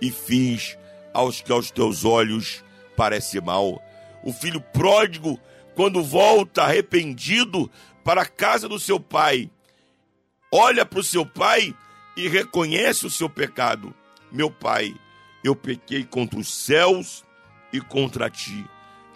e 0.00 0.08
fiz 0.12 0.78
aos 1.12 1.40
que 1.40 1.50
aos 1.50 1.68
teus 1.72 2.04
olhos 2.04 2.62
parece 2.96 3.40
mal. 3.40 3.82
O 4.22 4.32
filho 4.32 4.60
pródigo, 4.60 5.38
quando 5.74 6.00
volta 6.00 6.62
arrependido 6.62 7.68
para 8.04 8.22
a 8.22 8.26
casa 8.26 8.68
do 8.68 8.78
seu 8.78 9.00
pai, 9.00 9.50
olha 10.52 10.86
para 10.86 11.00
o 11.00 11.04
seu 11.04 11.26
pai 11.26 11.74
e 12.16 12.28
reconhece 12.28 13.04
o 13.04 13.10
seu 13.10 13.28
pecado. 13.28 13.92
Meu 14.30 14.48
pai, 14.48 14.94
eu 15.42 15.56
pequei 15.56 16.04
contra 16.04 16.38
os 16.38 16.54
céus 16.54 17.24
e 17.72 17.80
contra 17.80 18.30
ti. 18.30 18.64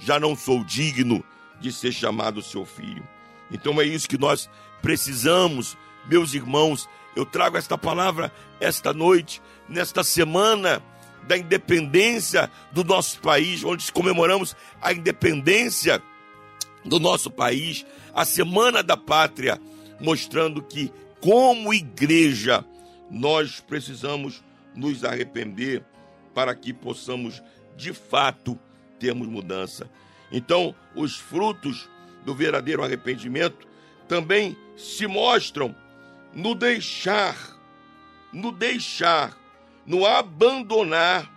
Já 0.04 0.18
não 0.18 0.36
sou 0.36 0.64
digno 0.64 1.24
de 1.60 1.72
ser 1.72 1.92
chamado 1.92 2.42
seu 2.42 2.66
filho. 2.66 3.06
Então 3.50 3.80
é 3.80 3.84
isso 3.84 4.08
que 4.08 4.18
nós 4.18 4.50
precisamos, 4.80 5.76
meus 6.08 6.34
irmãos. 6.34 6.88
Eu 7.14 7.24
trago 7.24 7.56
esta 7.56 7.78
palavra 7.78 8.32
esta 8.60 8.92
noite, 8.92 9.40
nesta 9.68 10.02
semana 10.02 10.82
da 11.26 11.36
independência 11.36 12.50
do 12.72 12.82
nosso 12.82 13.20
país, 13.20 13.62
onde 13.62 13.90
comemoramos 13.92 14.56
a 14.80 14.92
independência 14.92 16.02
do 16.84 16.98
nosso 16.98 17.30
país, 17.30 17.86
a 18.12 18.24
Semana 18.24 18.82
da 18.82 18.96
Pátria, 18.96 19.60
mostrando 20.00 20.60
que, 20.62 20.92
como 21.20 21.72
igreja, 21.72 22.64
nós 23.08 23.60
precisamos 23.60 24.42
nos 24.74 25.04
arrepender 25.04 25.84
para 26.34 26.54
que 26.54 26.72
possamos, 26.72 27.42
de 27.76 27.92
fato, 27.92 28.58
termos 29.02 29.26
mudança. 29.26 29.90
Então, 30.30 30.72
os 30.94 31.16
frutos 31.16 31.88
do 32.24 32.32
verdadeiro 32.36 32.84
arrependimento 32.84 33.66
também 34.06 34.56
se 34.76 35.08
mostram 35.08 35.74
no 36.32 36.54
deixar, 36.54 37.36
no 38.32 38.52
deixar, 38.52 39.36
no 39.84 40.06
abandonar 40.06 41.28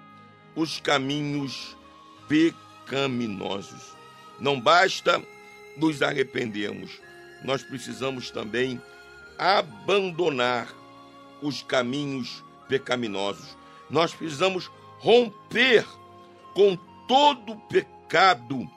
os 0.56 0.80
caminhos 0.80 1.76
pecaminosos. 2.28 3.96
Não 4.40 4.62
basta 4.62 5.20
nos 5.76 6.04
arrependermos, 6.04 7.02
nós 7.44 7.64
precisamos 7.64 8.30
também 8.30 8.80
abandonar 9.40 10.72
os 11.42 11.64
caminhos 11.64 12.44
pecaminosos. 12.70 13.58
Nós 13.90 14.14
precisamos 14.14 14.70
romper 15.00 15.84
com 16.54 16.78
todo 17.08 17.56
pecado 17.68 18.70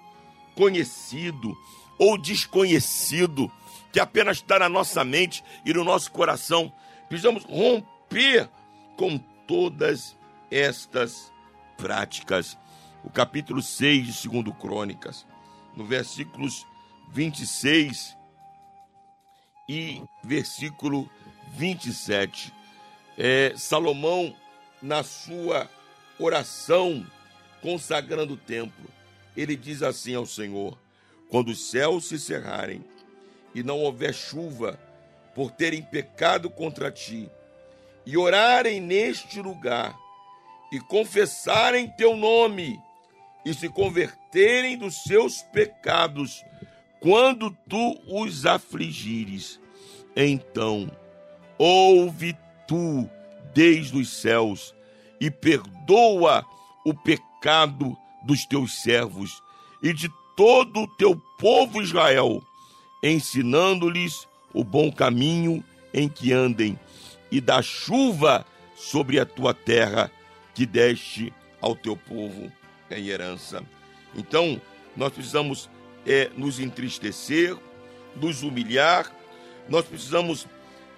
conhecido 0.55 1.57
ou 1.99 2.19
desconhecido 2.19 3.51
que 3.93 4.01
apenas 4.01 4.39
está 4.39 4.59
na 4.59 4.69
nossa 4.69 5.05
mente 5.05 5.43
e 5.65 5.73
no 5.73 5.85
nosso 5.85 6.11
coração. 6.11 6.73
Precisamos 7.09 7.45
romper 7.45 8.49
com 8.97 9.19
todas 9.47 10.17
estas 10.51 11.33
práticas. 11.77 12.59
O 13.05 13.11
capítulo 13.11 13.63
6 13.63 14.23
de 14.23 14.29
2 14.29 14.57
Crônicas, 14.59 15.27
no 15.75 15.85
versículos 15.85 16.67
26 17.13 18.17
e 19.69 20.03
versículo 20.23 21.09
27. 21.53 22.53
É, 23.17 23.53
Salomão, 23.57 24.35
na 24.83 25.03
sua 25.03 25.71
oração 26.19 27.07
consagrando 27.61 28.35
o 28.35 28.37
templo, 28.37 28.87
ele 29.37 29.57
diz 29.57 29.83
assim 29.83 30.15
ao 30.15 30.27
Senhor: 30.27 30.77
Quando 31.29 31.49
os 31.49 31.71
céus 31.71 32.07
se 32.09 32.19
cerrarem 32.19 32.85
e 33.55 33.63
não 33.63 33.79
houver 33.79 34.13
chuva, 34.13 34.79
por 35.35 35.51
terem 35.51 35.83
pecado 35.83 36.51
contra 36.51 36.91
ti, 36.91 37.31
e 38.05 38.17
orarem 38.17 38.81
neste 38.81 39.41
lugar, 39.41 39.97
e 40.73 40.81
confessarem 40.81 41.89
teu 41.91 42.17
nome, 42.17 42.81
e 43.45 43.55
se 43.55 43.69
converterem 43.69 44.77
dos 44.77 45.03
seus 45.05 45.43
pecados, 45.43 46.45
quando 47.01 47.57
tu 47.69 48.01
os 48.07 48.45
afligires, 48.45 49.61
então 50.17 50.91
ouve 51.57 52.37
tu 52.67 53.09
desde 53.55 53.97
os 53.97 54.09
céus 54.11 54.75
e 55.21 55.31
perdoa 55.31 56.45
o 56.85 56.93
pecado 56.93 57.28
dos 58.25 58.45
teus 58.45 58.83
servos 58.83 59.43
e 59.83 59.93
de 59.93 60.11
todo 60.37 60.83
o 60.83 60.87
teu 60.87 61.17
povo 61.39 61.83
Israel, 61.83 62.43
ensinando-lhes 63.03 64.29
o 64.53 64.65
bom 64.65 64.91
caminho 64.91 65.63
em 65.93 66.09
que 66.09 66.33
andem, 66.33 66.79
e 67.31 67.41
da 67.41 67.63
chuva 67.63 68.47
sobre 68.75 69.19
a 69.19 69.27
tua 69.27 69.53
terra 69.53 70.11
que 70.55 70.65
deste 70.65 71.33
ao 71.61 71.75
teu 71.75 71.97
povo 71.97 72.51
em 72.91 73.09
herança. 73.09 73.63
Então, 74.15 74.61
nós 74.97 75.13
precisamos 75.13 75.69
é, 76.07 76.31
nos 76.37 76.59
entristecer, 76.59 77.57
nos 78.17 78.43
humilhar, 78.43 79.13
nós 79.69 79.85
precisamos 79.85 80.47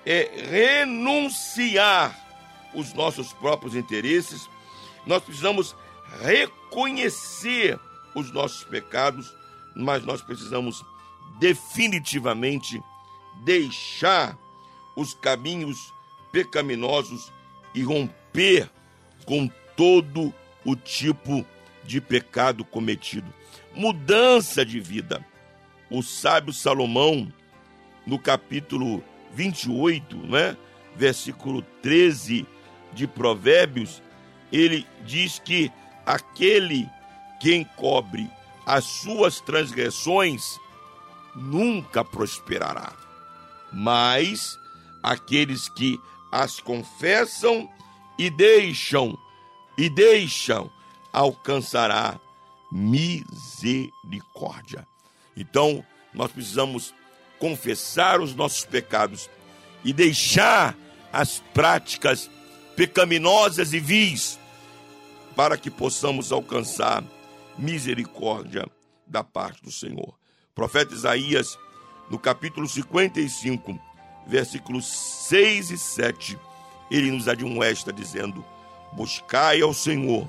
é, 0.06 0.30
renunciar 0.50 2.28
os 2.74 2.92
nossos 2.92 3.32
próprios 3.32 3.74
interesses, 3.74 4.48
nós 5.06 5.22
precisamos 5.22 5.74
reconhecer 6.22 7.78
os 8.14 8.30
nossos 8.32 8.64
pecados, 8.64 9.34
mas 9.74 10.04
nós 10.04 10.20
precisamos 10.22 10.84
definitivamente 11.38 12.82
deixar 13.44 14.36
os 14.96 15.14
caminhos 15.14 15.92
pecaminosos 16.32 17.32
e 17.74 17.82
romper 17.82 18.70
com 19.24 19.48
todo 19.76 20.34
o 20.64 20.76
tipo 20.76 21.44
de 21.84 22.00
pecado 22.00 22.64
cometido. 22.64 23.32
Mudança 23.74 24.64
de 24.64 24.80
vida. 24.80 25.24
O 25.90 26.02
sábio 26.02 26.52
Salomão, 26.52 27.32
no 28.06 28.18
capítulo 28.18 29.02
28, 29.34 30.16
né, 30.16 30.56
versículo 30.96 31.62
13 31.82 32.46
de 32.92 33.06
Provérbios, 33.06 34.02
ele 34.52 34.86
diz 35.04 35.38
que 35.38 35.70
aquele 36.04 36.88
que 37.40 37.54
encobre 37.54 38.28
as 38.66 38.84
suas 38.84 39.40
transgressões 39.40 40.58
nunca 41.34 42.04
prosperará. 42.04 42.92
Mas 43.72 44.58
aqueles 45.02 45.68
que 45.68 45.98
as 46.30 46.60
confessam 46.60 47.68
e 48.18 48.28
deixam 48.30 49.18
e 49.76 49.88
deixam 49.88 50.70
alcançará 51.12 52.20
misericórdia. 52.70 54.86
Então, 55.36 55.84
nós 56.12 56.30
precisamos 56.30 56.94
confessar 57.38 58.20
os 58.20 58.34
nossos 58.34 58.64
pecados 58.64 59.30
e 59.84 59.92
deixar 59.92 60.76
as 61.12 61.42
práticas 61.54 62.30
pecaminosas 62.76 63.72
e 63.72 63.80
vis 63.80 64.39
para 65.40 65.56
que 65.56 65.70
possamos 65.70 66.32
alcançar 66.32 67.02
misericórdia 67.56 68.68
da 69.06 69.24
parte 69.24 69.62
do 69.62 69.72
Senhor. 69.72 70.10
O 70.50 70.54
profeta 70.54 70.92
Isaías, 70.92 71.58
no 72.10 72.18
capítulo 72.18 72.68
55, 72.68 73.80
versículos 74.26 74.86
6 74.86 75.70
e 75.70 75.78
7, 75.78 76.38
ele 76.90 77.10
nos 77.10 77.26
admoesta 77.26 77.90
dizendo: 77.90 78.44
Buscai 78.92 79.62
ao 79.62 79.72
Senhor 79.72 80.28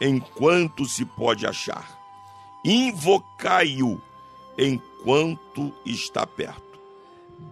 enquanto 0.00 0.86
se 0.86 1.04
pode 1.04 1.46
achar, 1.46 1.96
invocai-o 2.64 4.02
enquanto 4.58 5.72
está 5.86 6.26
perto. 6.26 6.80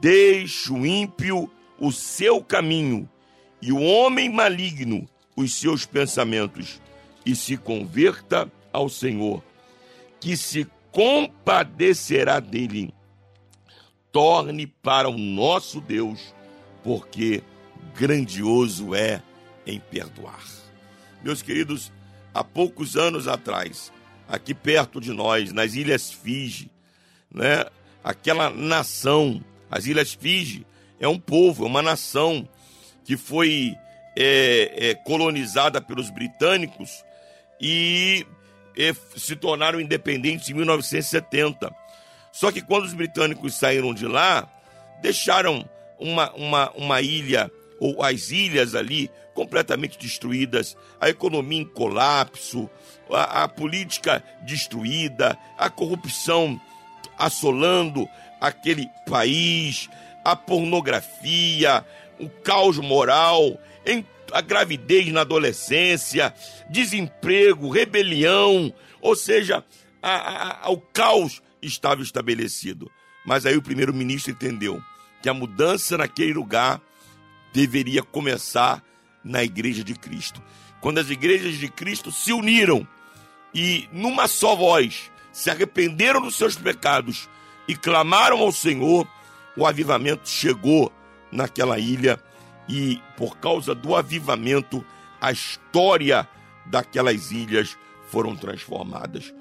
Deixe 0.00 0.72
o 0.72 0.84
ímpio 0.84 1.48
o 1.78 1.92
seu 1.92 2.42
caminho 2.42 3.08
e 3.62 3.72
o 3.72 3.80
homem 3.80 4.28
maligno 4.28 5.08
os 5.36 5.54
seus 5.54 5.86
pensamentos 5.86 6.80
e 7.26 7.34
se 7.34 7.56
converta 7.56 8.50
ao 8.72 8.88
Senhor, 8.88 9.42
que 10.20 10.36
se 10.36 10.66
compadecerá 10.92 12.38
dele. 12.38 12.94
Torne 14.12 14.66
para 14.68 15.08
o 15.10 15.18
nosso 15.18 15.80
Deus, 15.80 16.32
porque 16.84 17.42
grandioso 17.94 18.94
é 18.94 19.20
em 19.66 19.80
perdoar. 19.80 20.42
Meus 21.22 21.42
queridos, 21.42 21.92
há 22.32 22.44
poucos 22.44 22.96
anos 22.96 23.26
atrás, 23.26 23.92
aqui 24.28 24.54
perto 24.54 25.00
de 25.00 25.12
nós, 25.12 25.52
nas 25.52 25.74
Ilhas 25.74 26.12
Fiji, 26.12 26.70
né, 27.28 27.66
aquela 28.04 28.48
nação, 28.48 29.42
as 29.68 29.86
Ilhas 29.86 30.14
Fiji, 30.14 30.64
é 31.00 31.08
um 31.08 31.18
povo, 31.18 31.64
é 31.64 31.66
uma 31.66 31.82
nação 31.82 32.48
que 33.04 33.16
foi 33.16 33.76
é, 34.16 34.90
é, 34.90 34.94
colonizada 34.94 35.80
pelos 35.80 36.08
britânicos 36.08 37.04
e 37.60 38.26
é, 38.76 38.92
se 39.16 39.36
tornaram 39.36 39.80
independentes 39.80 40.48
em 40.50 40.54
1970. 40.54 41.70
Só 42.32 42.52
que 42.52 42.60
quando 42.60 42.84
os 42.84 42.92
britânicos 42.94 43.54
saíram 43.58 43.94
de 43.94 44.06
lá, 44.06 44.48
deixaram 45.00 45.68
uma, 45.98 46.30
uma, 46.34 46.70
uma 46.72 47.00
ilha, 47.00 47.50
ou 47.80 48.02
as 48.02 48.30
ilhas 48.30 48.74
ali, 48.74 49.10
completamente 49.34 49.98
destruídas, 49.98 50.76
a 51.00 51.08
economia 51.08 51.60
em 51.60 51.64
colapso, 51.64 52.70
a, 53.10 53.44
a 53.44 53.48
política 53.48 54.22
destruída, 54.42 55.36
a 55.58 55.68
corrupção 55.70 56.60
assolando 57.18 58.08
aquele 58.40 58.88
país, 59.08 59.88
a 60.24 60.36
pornografia, 60.36 61.84
o 62.18 62.28
caos 62.28 62.78
moral, 62.78 63.58
em- 63.86 64.04
a 64.32 64.40
gravidez 64.40 65.08
na 65.12 65.22
adolescência, 65.22 66.34
desemprego, 66.70 67.68
rebelião, 67.70 68.72
ou 69.00 69.14
seja, 69.16 69.64
a- 70.02 70.66
a- 70.66 70.70
o 70.70 70.78
caos 70.78 71.42
estava 71.62 72.02
estabelecido. 72.02 72.90
Mas 73.24 73.44
aí 73.46 73.56
o 73.56 73.62
primeiro-ministro 73.62 74.30
entendeu 74.32 74.80
que 75.22 75.28
a 75.28 75.34
mudança 75.34 75.96
naquele 75.98 76.32
lugar 76.32 76.80
deveria 77.52 78.02
começar 78.02 78.82
na 79.24 79.42
igreja 79.42 79.82
de 79.82 79.94
Cristo. 79.94 80.42
Quando 80.80 80.98
as 80.98 81.10
igrejas 81.10 81.54
de 81.54 81.68
Cristo 81.68 82.12
se 82.12 82.32
uniram 82.32 82.86
e 83.54 83.88
numa 83.92 84.28
só 84.28 84.54
voz 84.54 85.10
se 85.32 85.50
arrependeram 85.50 86.20
dos 86.20 86.36
seus 86.36 86.54
pecados 86.56 87.28
e 87.66 87.74
clamaram 87.74 88.38
ao 88.38 88.52
Senhor, 88.52 89.08
o 89.56 89.66
avivamento 89.66 90.28
chegou 90.28 90.92
naquela 91.32 91.78
ilha 91.78 92.22
e 92.68 93.00
por 93.16 93.38
causa 93.38 93.74
do 93.74 93.94
avivamento 93.94 94.84
a 95.20 95.32
história 95.32 96.28
daquelas 96.66 97.30
ilhas 97.30 97.76
foram 98.10 98.36
transformadas. 98.36 99.32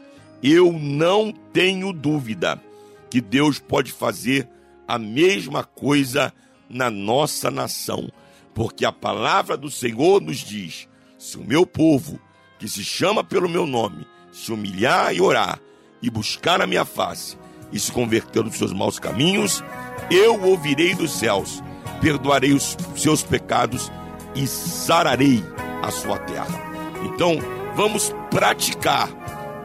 Eu 0.42 0.72
não 0.74 1.32
tenho 1.32 1.92
dúvida 1.92 2.62
que 3.10 3.22
Deus 3.22 3.60
pode 3.60 3.92
fazer 3.92 4.48
a 4.88 5.00
mesma 5.00 5.64
coisa 5.64 6.34
na 6.70 6.90
nossa 6.90 7.50
nação, 7.50 8.12
porque 8.54 8.86
a 8.86 8.92
palavra 8.92 9.58
do 9.58 9.70
Senhor 9.70 10.22
nos 10.22 10.38
diz: 10.38 10.88
se 11.18 11.38
o 11.38 11.44
meu 11.44 11.66
povo, 11.66 12.20
que 12.60 12.68
se 12.68 12.84
chama 12.84 13.24
pelo 13.24 13.50
meu 13.50 13.66
nome, 13.66 14.06
se 14.32 14.52
humilhar 14.52 15.14
e 15.16 15.22
orar, 15.22 15.60
e 16.02 16.10
buscar 16.10 16.62
a 16.62 16.68
minha 16.68 16.86
face, 16.86 17.38
e 17.72 17.80
se 17.80 17.92
converter 17.92 18.44
dos 18.44 18.56
seus 18.56 18.74
maus 18.74 19.00
caminhos, 19.00 19.64
eu 20.12 20.42
ouvirei 20.44 20.94
dos 20.94 21.12
céus, 21.12 21.64
perdoarei 22.02 22.54
os 22.54 22.78
seus 22.96 23.24
pecados 23.24 23.92
e 24.36 24.46
sararei 24.48 25.44
a 25.82 25.92
sua 25.92 26.18
terra. 26.20 26.60
Então, 27.04 27.38
vamos 27.76 28.14
praticar 28.30 29.10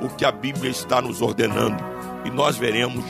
o 0.00 0.08
que 0.08 0.24
a 0.24 0.32
Bíblia 0.32 0.70
está 0.70 1.00
nos 1.00 1.20
ordenando 1.20 1.82
e 2.24 2.30
nós 2.30 2.56
veremos 2.56 3.04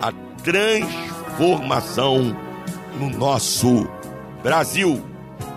a 0.00 0.12
transformação 0.42 2.36
no 2.98 3.10
nosso 3.10 3.88
Brasil. 4.42 5.02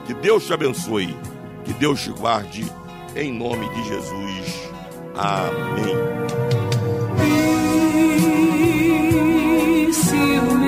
Que 0.06 0.14
Deus 0.14 0.46
te 0.46 0.54
abençoe, 0.54 1.16
que 1.64 1.74
Deus 1.74 2.02
te 2.02 2.12
guarde, 2.12 2.66
em 3.16 3.32
nome 3.32 3.70
de 3.70 3.88
Jesus. 3.88 4.70
Amém. 5.16 5.96
E 9.88 9.94
se 9.94 10.59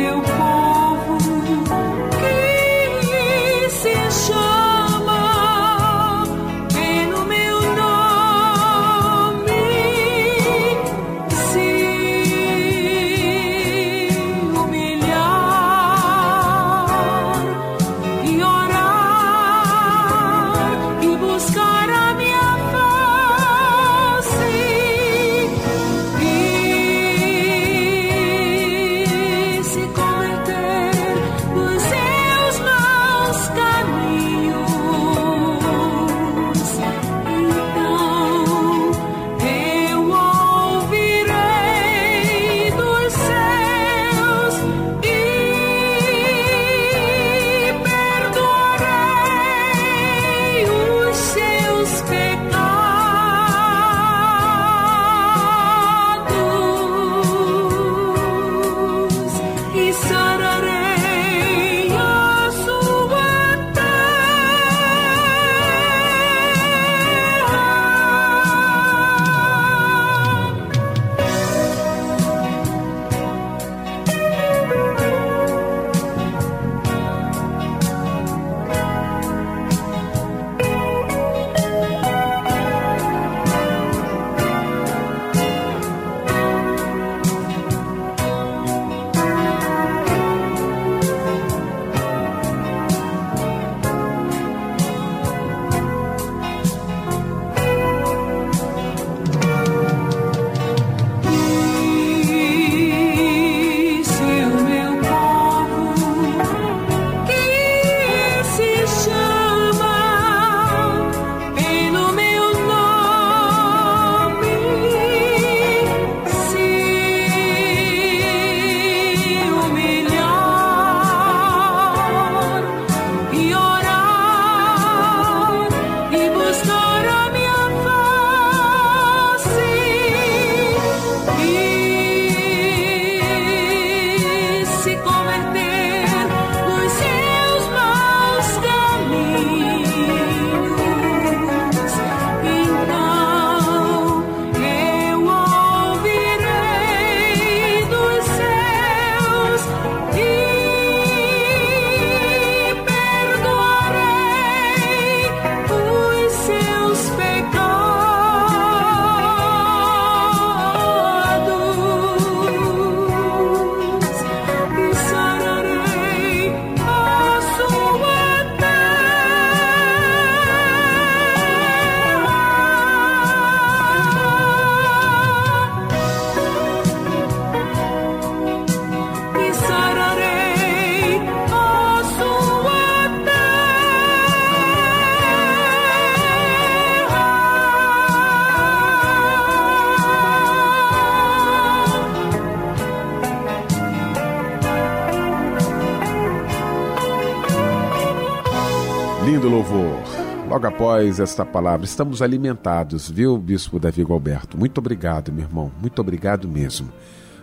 Após 201.01 201.19
esta 201.19 201.43
palavra, 201.43 201.83
estamos 201.83 202.21
alimentados, 202.21 203.09
viu, 203.09 203.35
Bispo 203.35 203.79
Davi 203.79 204.05
Alberto? 204.07 204.55
Muito 204.55 204.77
obrigado, 204.77 205.33
meu 205.33 205.45
irmão, 205.45 205.71
muito 205.81 205.99
obrigado 205.99 206.47
mesmo. 206.47 206.91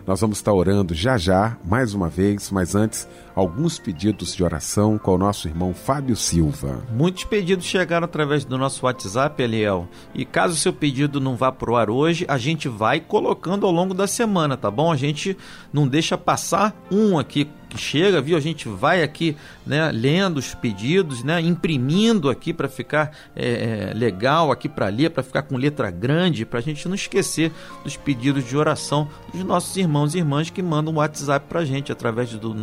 Nós 0.07 0.21
vamos 0.21 0.39
estar 0.39 0.53
orando 0.53 0.95
já 0.95 1.19
já, 1.19 1.57
mais 1.65 1.93
uma 1.93 2.09
vez, 2.09 2.53
mas 2.53 2.77
antes, 2.77 3.09
alguns 3.39 3.79
pedidos 3.79 4.35
de 4.35 4.43
oração 4.43 4.99
com 4.99 5.15
o 5.15 5.19
nosso 5.19 5.47
irmão 5.47 5.73
Fábio 5.73 6.17
Silva. 6.17 6.83
Muitos 6.91 7.23
pedidos 7.23 7.65
chegaram 7.65 8.05
através 8.05 8.45
do 8.45 8.59
nosso 8.59 8.85
WhatsApp, 8.85 9.41
Eliel. 9.41 9.87
E 10.13 10.25
caso 10.25 10.55
o 10.55 10.57
seu 10.57 10.73
pedido 10.73 11.21
não 11.21 11.37
vá 11.37 11.53
pro 11.53 11.77
ar 11.77 11.89
hoje, 11.89 12.25
a 12.27 12.37
gente 12.37 12.69
vai 12.69 12.99
colocando 12.99 13.65
ao 13.65 13.71
longo 13.71 13.95
da 13.95 14.09
semana, 14.09 14.57
tá 14.57 14.73
bom? 14.73 14.91
A 14.91 14.97
gente 14.97 15.37
não 15.73 15.87
deixa 15.87 16.19
passar 16.19 16.75
um 16.91 17.17
aqui 17.17 17.49
que 17.69 17.79
chega, 17.79 18.21
viu? 18.21 18.37
A 18.37 18.41
gente 18.41 18.69
vai 18.69 19.03
aqui, 19.03 19.37
né, 19.67 19.91
lendo 19.93 20.39
os 20.39 20.55
pedidos, 20.55 21.23
né, 21.23 21.41
imprimindo 21.41 22.31
aqui 22.31 22.53
para 22.53 22.69
ficar 22.69 23.13
é, 23.37 23.91
é, 23.91 23.95
legal 23.95 24.51
aqui 24.51 24.69
para 24.69 24.89
ler, 24.89 25.11
para 25.11 25.23
ficar 25.23 25.43
com 25.43 25.57
letra 25.57 25.91
grande, 25.91 26.47
para 26.47 26.59
a 26.59 26.63
gente 26.63 26.89
não 26.89 26.95
esquecer 26.95 27.53
dos 27.85 27.97
pedidos 27.97 28.45
de 28.45 28.57
oração 28.57 29.09
dos 29.33 29.45
nossos 29.45 29.77
irmãos 29.77 30.15
e 30.15 30.19
irmãs 30.19 30.51
que 30.51 30.63
mandam 30.63 30.95
um 30.95 30.97
WhatsApp 30.97 31.47
para 31.49 31.61
a 31.61 31.65
gente 31.65 31.93
através 31.93 32.31
do 32.31 32.55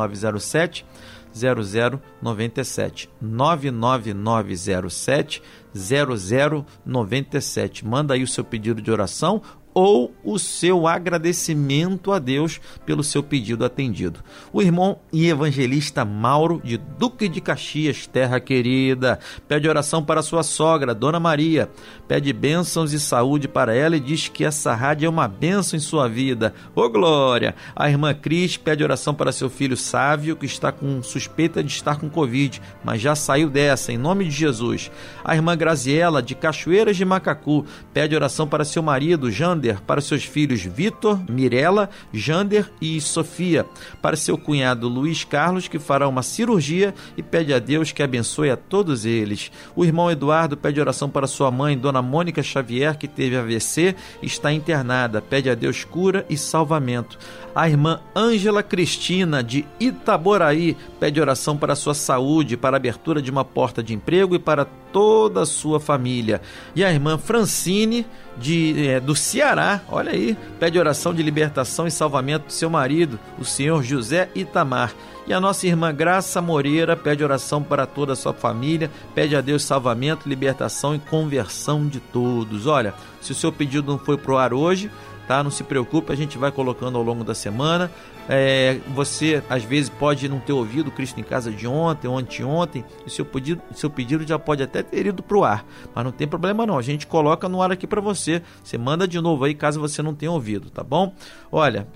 99907 0.00 0.84
0097 1.32 3.08
99907 3.20 5.42
0097. 5.72 7.86
Manda 7.86 8.14
aí 8.14 8.22
o 8.22 8.28
seu 8.28 8.44
pedido 8.44 8.82
de 8.82 8.90
oração 8.90 9.42
ou 9.72 10.12
o 10.24 10.38
seu 10.38 10.86
agradecimento 10.86 12.12
a 12.12 12.18
Deus 12.18 12.60
pelo 12.84 13.04
seu 13.04 13.22
pedido 13.22 13.64
atendido. 13.64 14.20
O 14.52 14.60
irmão 14.60 14.98
e 15.12 15.28
evangelista 15.28 16.04
Mauro 16.04 16.60
de 16.64 16.76
Duque 16.76 17.28
de 17.28 17.40
Caxias, 17.40 18.06
terra 18.06 18.40
querida, 18.40 19.18
pede 19.46 19.68
oração 19.68 20.04
para 20.04 20.22
sua 20.22 20.42
sogra, 20.42 20.94
Dona 20.94 21.20
Maria, 21.20 21.70
pede 22.10 22.32
bênçãos 22.32 22.92
e 22.92 22.98
saúde 22.98 23.46
para 23.46 23.72
ela 23.72 23.96
e 23.96 24.00
diz 24.00 24.26
que 24.26 24.44
essa 24.44 24.74
rádio 24.74 25.06
é 25.06 25.08
uma 25.08 25.28
bênção 25.28 25.76
em 25.76 25.80
sua 25.80 26.08
vida. 26.08 26.52
Ô 26.74 26.88
glória! 26.88 27.54
A 27.76 27.88
irmã 27.88 28.12
Cris 28.12 28.56
pede 28.56 28.82
oração 28.82 29.14
para 29.14 29.30
seu 29.30 29.48
filho 29.48 29.76
Sávio, 29.76 30.34
que 30.34 30.44
está 30.44 30.72
com 30.72 31.00
suspeita 31.04 31.62
de 31.62 31.70
estar 31.70 32.00
com 32.00 32.10
Covid, 32.10 32.60
mas 32.82 33.00
já 33.00 33.14
saiu 33.14 33.48
dessa, 33.48 33.92
em 33.92 33.96
nome 33.96 34.24
de 34.24 34.32
Jesus. 34.32 34.90
A 35.22 35.36
irmã 35.36 35.56
Graziela, 35.56 36.20
de 36.20 36.34
Cachoeiras 36.34 36.96
de 36.96 37.04
Macacu, 37.04 37.64
pede 37.94 38.16
oração 38.16 38.44
para 38.44 38.64
seu 38.64 38.82
marido, 38.82 39.30
Jander, 39.30 39.80
para 39.80 40.00
seus 40.00 40.24
filhos 40.24 40.62
Vitor, 40.62 41.20
Mirela, 41.30 41.88
Jander 42.12 42.72
e 42.80 43.00
Sofia, 43.00 43.64
para 44.02 44.16
seu 44.16 44.36
cunhado 44.36 44.88
Luiz 44.88 45.22
Carlos, 45.22 45.68
que 45.68 45.78
fará 45.78 46.08
uma 46.08 46.24
cirurgia 46.24 46.92
e 47.16 47.22
pede 47.22 47.54
a 47.54 47.60
Deus 47.60 47.92
que 47.92 48.02
abençoe 48.02 48.50
a 48.50 48.56
todos 48.56 49.04
eles. 49.04 49.52
O 49.76 49.84
irmão 49.84 50.10
Eduardo 50.10 50.56
pede 50.56 50.80
oração 50.80 51.08
para 51.08 51.28
sua 51.28 51.52
mãe, 51.52 51.78
Dona 51.78 51.99
Mônica 52.02 52.42
Xavier, 52.42 52.96
que 52.96 53.08
teve 53.08 53.36
AVC 53.36 53.94
está 54.22 54.52
internada, 54.52 55.20
pede 55.20 55.50
a 55.50 55.54
Deus 55.54 55.84
cura 55.84 56.24
e 56.28 56.36
salvamento. 56.36 57.18
A 57.54 57.68
irmã 57.68 58.00
Ângela 58.14 58.62
Cristina, 58.62 59.42
de 59.42 59.64
Itaboraí, 59.78 60.76
pede 60.98 61.20
oração 61.20 61.56
para 61.56 61.74
sua 61.74 61.94
saúde, 61.94 62.56
para 62.56 62.76
a 62.76 62.78
abertura 62.78 63.20
de 63.20 63.30
uma 63.30 63.44
porta 63.44 63.82
de 63.82 63.92
emprego 63.92 64.34
e 64.34 64.38
para 64.38 64.64
toda 64.64 65.42
a 65.42 65.46
sua 65.46 65.80
família. 65.80 66.40
E 66.74 66.84
a 66.84 66.92
irmã 66.92 67.18
Francine, 67.18 68.06
de, 68.36 68.88
é, 68.88 69.00
do 69.00 69.14
Ceará, 69.14 69.80
olha 69.88 70.12
aí, 70.12 70.36
pede 70.58 70.78
oração 70.78 71.12
de 71.12 71.22
libertação 71.22 71.86
e 71.86 71.90
salvamento 71.90 72.46
do 72.46 72.52
seu 72.52 72.70
marido, 72.70 73.18
o 73.38 73.44
senhor 73.44 73.82
José 73.82 74.28
Itamar. 74.34 74.94
E 75.30 75.32
a 75.32 75.38
nossa 75.38 75.64
irmã 75.64 75.94
Graça 75.94 76.42
Moreira 76.42 76.96
pede 76.96 77.22
oração 77.22 77.62
para 77.62 77.86
toda 77.86 78.14
a 78.14 78.16
sua 78.16 78.34
família, 78.34 78.90
pede 79.14 79.36
a 79.36 79.40
Deus 79.40 79.62
salvamento, 79.62 80.28
libertação 80.28 80.92
e 80.92 80.98
conversão 80.98 81.86
de 81.86 82.00
todos. 82.00 82.66
Olha, 82.66 82.92
se 83.20 83.30
o 83.30 83.34
seu 83.36 83.52
pedido 83.52 83.92
não 83.92 83.96
foi 83.96 84.18
pro 84.18 84.36
ar 84.36 84.52
hoje, 84.52 84.90
tá? 85.28 85.40
Não 85.40 85.50
se 85.52 85.62
preocupe, 85.62 86.12
a 86.12 86.16
gente 86.16 86.36
vai 86.36 86.50
colocando 86.50 86.98
ao 86.98 87.04
longo 87.04 87.22
da 87.22 87.32
semana. 87.32 87.92
É, 88.28 88.80
você 88.88 89.40
às 89.48 89.62
vezes 89.62 89.88
pode 89.88 90.28
não 90.28 90.40
ter 90.40 90.52
ouvido 90.52 90.88
o 90.88 90.90
Cristo 90.90 91.20
em 91.20 91.22
Casa 91.22 91.52
de 91.52 91.64
ontem 91.64 92.08
ou 92.08 92.18
anteontem, 92.18 92.84
e 93.06 93.10
seu 93.10 93.24
pedido, 93.24 93.62
seu 93.72 93.88
pedido 93.88 94.26
já 94.26 94.36
pode 94.36 94.64
até 94.64 94.82
ter 94.82 95.06
ido 95.06 95.22
pro 95.22 95.44
ar, 95.44 95.64
mas 95.94 96.04
não 96.04 96.10
tem 96.10 96.26
problema 96.26 96.66
não, 96.66 96.76
a 96.76 96.82
gente 96.82 97.06
coloca 97.06 97.48
no 97.48 97.62
ar 97.62 97.70
aqui 97.70 97.86
para 97.86 98.00
você. 98.00 98.42
Você 98.64 98.76
manda 98.76 99.06
de 99.06 99.20
novo 99.20 99.44
aí 99.44 99.54
caso 99.54 99.78
você 99.78 100.02
não 100.02 100.12
tenha 100.12 100.32
ouvido, 100.32 100.70
tá 100.70 100.82
bom? 100.82 101.14
Olha, 101.52 101.86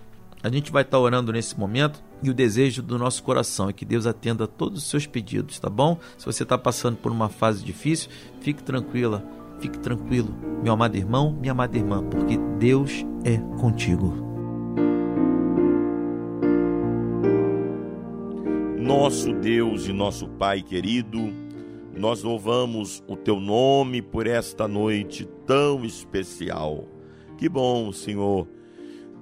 a 0.44 0.50
gente 0.50 0.70
vai 0.70 0.82
estar 0.82 0.98
orando 0.98 1.32
nesse 1.32 1.58
momento 1.58 2.04
e 2.22 2.28
o 2.28 2.34
desejo 2.34 2.82
do 2.82 2.98
nosso 2.98 3.22
coração 3.22 3.70
é 3.70 3.72
que 3.72 3.82
Deus 3.82 4.06
atenda 4.06 4.44
a 4.44 4.46
todos 4.46 4.82
os 4.82 4.90
seus 4.90 5.06
pedidos, 5.06 5.58
tá 5.58 5.70
bom? 5.70 5.98
Se 6.18 6.26
você 6.26 6.42
está 6.42 6.58
passando 6.58 6.98
por 6.98 7.10
uma 7.10 7.30
fase 7.30 7.64
difícil, 7.64 8.10
fique 8.42 8.62
tranquila, 8.62 9.24
fique 9.58 9.78
tranquilo, 9.78 10.34
meu 10.62 10.74
amado 10.74 10.96
irmão, 10.96 11.32
minha 11.32 11.52
amada 11.52 11.78
irmã, 11.78 12.04
porque 12.04 12.36
Deus 12.58 12.92
é 13.24 13.38
contigo. 13.58 14.12
Nosso 18.78 19.32
Deus 19.32 19.88
e 19.88 19.94
nosso 19.94 20.28
Pai 20.28 20.60
querido, 20.60 21.32
nós 21.96 22.22
louvamos 22.22 23.02
o 23.08 23.16
teu 23.16 23.40
nome 23.40 24.02
por 24.02 24.26
esta 24.26 24.68
noite 24.68 25.24
tão 25.46 25.86
especial. 25.86 26.86
Que 27.38 27.48
bom, 27.48 27.90
Senhor, 27.92 28.46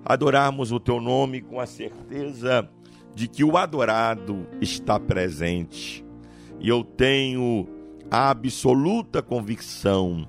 adorarmos 0.05 0.72
o 0.72 0.80
teu 0.80 1.00
nome 1.00 1.40
com 1.40 1.61
a 1.61 1.66
certeza 1.66 2.68
de 3.14 3.28
que 3.28 3.44
o 3.44 3.57
adorado 3.57 4.46
está 4.61 4.98
presente. 4.98 6.05
E 6.59 6.68
eu 6.68 6.82
tenho 6.82 7.68
a 8.11 8.30
absoluta 8.30 9.22
convicção 9.22 10.26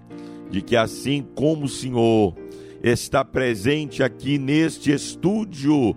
de 0.49 0.61
que 0.61 0.75
assim 0.75 1.25
como 1.35 1.65
o 1.65 1.69
Senhor 1.69 2.35
está 2.83 3.23
presente 3.23 4.03
aqui 4.03 4.37
neste 4.37 4.91
estúdio, 4.91 5.95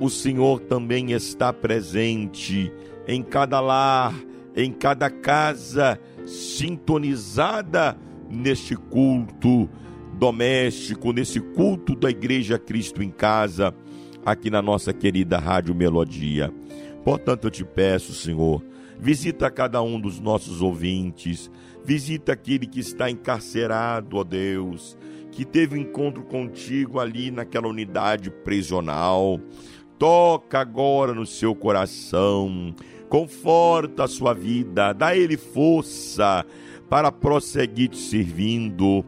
o 0.00 0.10
Senhor 0.10 0.60
também 0.60 1.12
está 1.12 1.52
presente 1.52 2.72
em 3.06 3.22
cada 3.22 3.60
lar, 3.60 4.14
em 4.56 4.72
cada 4.72 5.08
casa, 5.08 5.98
sintonizada 6.26 7.96
neste 8.28 8.76
culto 8.76 9.68
doméstico, 10.14 11.12
nesse 11.12 11.40
culto 11.40 11.94
da 11.94 12.08
Igreja 12.08 12.58
Cristo 12.58 13.02
em 13.02 13.10
Casa, 13.10 13.74
aqui 14.24 14.48
na 14.48 14.62
nossa 14.62 14.92
querida 14.92 15.38
Rádio 15.38 15.74
Melodia. 15.74 16.52
Portanto, 17.04 17.44
eu 17.44 17.50
te 17.50 17.64
peço, 17.64 18.14
Senhor, 18.14 18.62
visita 18.98 19.50
cada 19.50 19.82
um 19.82 20.00
dos 20.00 20.18
nossos 20.20 20.62
ouvintes, 20.62 21.50
visita 21.84 22.32
aquele 22.32 22.66
que 22.66 22.80
está 22.80 23.10
encarcerado, 23.10 24.16
ó 24.16 24.24
Deus, 24.24 24.96
que 25.30 25.44
teve 25.44 25.78
encontro 25.78 26.22
contigo 26.22 26.98
ali 26.98 27.30
naquela 27.30 27.68
unidade 27.68 28.30
prisional. 28.30 29.38
Toca 29.98 30.58
agora 30.58 31.12
no 31.12 31.26
seu 31.26 31.54
coração, 31.54 32.74
conforta 33.08 34.04
a 34.04 34.08
sua 34.08 34.32
vida, 34.32 34.92
dá 34.92 35.16
ele 35.16 35.36
força 35.36 36.46
para 36.88 37.12
prosseguir 37.12 37.88
te 37.88 37.98
servindo. 37.98 39.04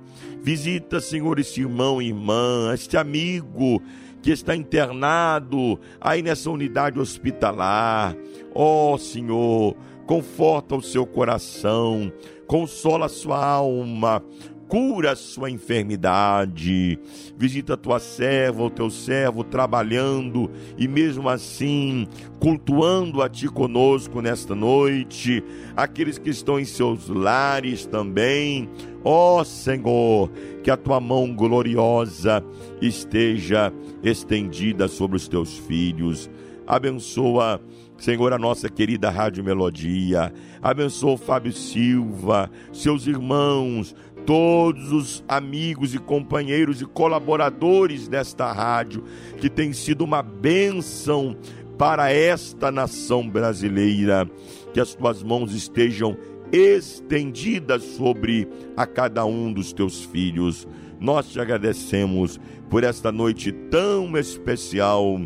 Visita, 0.47 1.01
Senhor, 1.01 1.40
este 1.40 1.62
irmão 1.62 2.01
e 2.01 2.07
irmã, 2.07 2.72
este 2.72 2.97
amigo 2.97 3.82
que 4.22 4.30
está 4.30 4.55
internado 4.55 5.76
aí 6.01 6.22
nessa 6.22 6.49
unidade 6.49 7.01
hospitalar. 7.01 8.16
Ó 8.55 8.94
oh, 8.94 8.97
Senhor, 8.97 9.74
conforta 10.07 10.76
o 10.76 10.80
seu 10.80 11.05
coração, 11.05 12.12
consola 12.47 13.07
a 13.07 13.09
sua 13.09 13.44
alma, 13.44 14.22
cura 14.69 15.12
a 15.12 15.17
sua 15.17 15.51
enfermidade. 15.51 16.99
Visita 17.37 17.75
a 17.75 17.77
tua 17.77 17.99
serva, 17.99 18.62
o 18.62 18.71
teu 18.71 18.91
servo 18.91 19.45
trabalhando 19.45 20.51
e 20.77 20.87
mesmo 20.89 21.29
assim 21.29 22.07
cultuando 22.41 23.23
a 23.23 23.29
ti 23.29 23.49
conosco 23.49 24.21
nesta 24.21 24.55
noite. 24.55 25.43
Aqueles 25.77 26.19
que 26.19 26.31
estão 26.31 26.59
em 26.59 26.64
seus 26.64 27.09
lares 27.09 27.87
também. 27.87 28.69
Ó 29.05 29.41
oh, 29.41 29.45
Senhor, 29.45 30.31
que 30.62 30.71
a 30.71 30.77
tua 30.77 31.01
mão 31.01 31.33
gloriosa 31.35 32.45
esteja 32.81 33.73
estendida 34.03 34.89
sobre 34.89 35.17
os 35.17 35.29
teus 35.29 35.57
filhos. 35.59 36.29
Abençoa 36.67 37.61
Senhor, 37.99 38.33
a 38.33 38.39
nossa 38.39 38.69
querida 38.69 39.09
Rádio 39.09 39.43
Melodia, 39.43 40.33
abençoa 40.62 41.12
o 41.12 41.17
Fábio 41.17 41.53
Silva, 41.53 42.51
seus 42.71 43.07
irmãos, 43.07 43.95
todos 44.27 44.93
os 44.93 45.24
amigos 45.29 45.95
e 45.95 45.99
companheiros 45.99 46.83
e 46.83 46.85
colaboradores 46.85 48.09
desta 48.09 48.53
rádio, 48.53 49.05
que 49.41 49.49
tem 49.49 49.72
sido 49.72 50.03
uma 50.03 50.22
bênção 50.22 51.37
para 51.79 52.12
esta 52.12 52.70
nação 52.70 53.29
brasileira. 53.29 54.29
Que 54.74 54.81
as 54.81 54.95
tuas 54.95 55.22
mãos 55.22 55.55
estejam 55.55 56.16
estendidas 56.53 57.83
sobre 57.83 58.49
a 58.77 58.87
cada 58.87 59.24
um 59.24 59.53
dos 59.53 59.72
teus 59.72 60.05
filhos. 60.05 60.66
Nós 61.01 61.29
te 61.29 61.41
agradecemos 61.41 62.41
por 62.68 62.85
esta 62.85 63.12
noite 63.12 63.53
tão 63.53 64.16
especial 64.16 65.20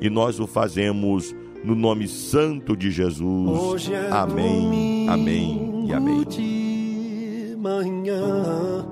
e 0.00 0.10
nós 0.10 0.40
o 0.40 0.46
fazemos 0.46 1.34
no 1.62 1.74
nome 1.74 2.08
santo 2.08 2.76
de 2.76 2.90
Jesus. 2.90 3.88
É 3.90 4.08
Amém, 4.10 5.08
amém 5.08 5.86
e 5.86 5.92
amém. 5.92 6.59
Manhã. 7.60 8.86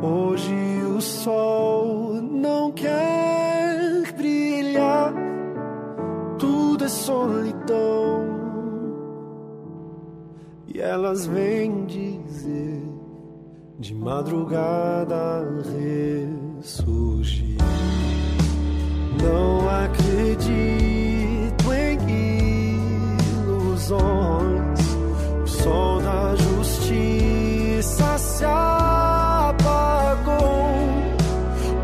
Hoje 0.00 0.54
o 0.96 1.00
sol 1.00 2.22
não 2.22 2.70
quer 2.70 4.12
brilhar, 4.16 5.12
tudo 6.38 6.84
é 6.84 6.88
solidão. 6.88 8.22
E 10.72 10.80
elas 10.80 11.26
vêm 11.26 11.84
dizer 11.86 12.82
de 13.78 13.94
madrugada 13.94 15.42
ressurgir. 16.60 17.58
Não 19.20 19.68
acredito 19.68 21.72
em 21.72 21.98
ilusões. 23.40 24.33
Se 28.34 28.44
apagou. 28.44 30.34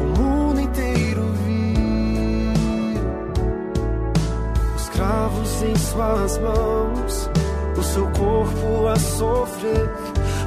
O 0.00 0.04
mundo 0.18 0.60
inteiro 0.60 1.22
viu 1.44 2.52
os 4.74 4.88
cravos 4.88 5.62
em 5.62 5.76
suas 5.76 6.38
mãos, 6.38 7.30
o 7.76 7.82
seu 7.82 8.06
corpo 8.10 8.88
a 8.88 8.96
sofrer, 8.96 9.88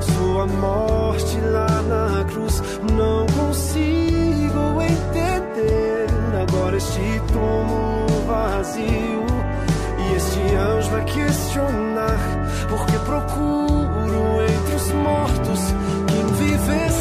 sua 0.01 0.45
morte 0.45 1.39
lá 1.39 1.81
na 1.83 2.25
cruz. 2.25 2.61
Não 2.91 3.25
consigo 3.27 4.81
entender 4.81 6.07
agora 6.41 6.75
este 6.75 7.21
túmulo 7.31 8.25
vazio. 8.27 9.23
E 9.99 10.15
este 10.15 10.55
anjo 10.55 10.89
vai 10.91 11.05
questionar 11.05 12.19
porque 12.67 12.99
procuro 12.99 14.41
entre 14.41 14.75
os 14.75 14.91
mortos 14.91 15.73
quem 16.65 16.92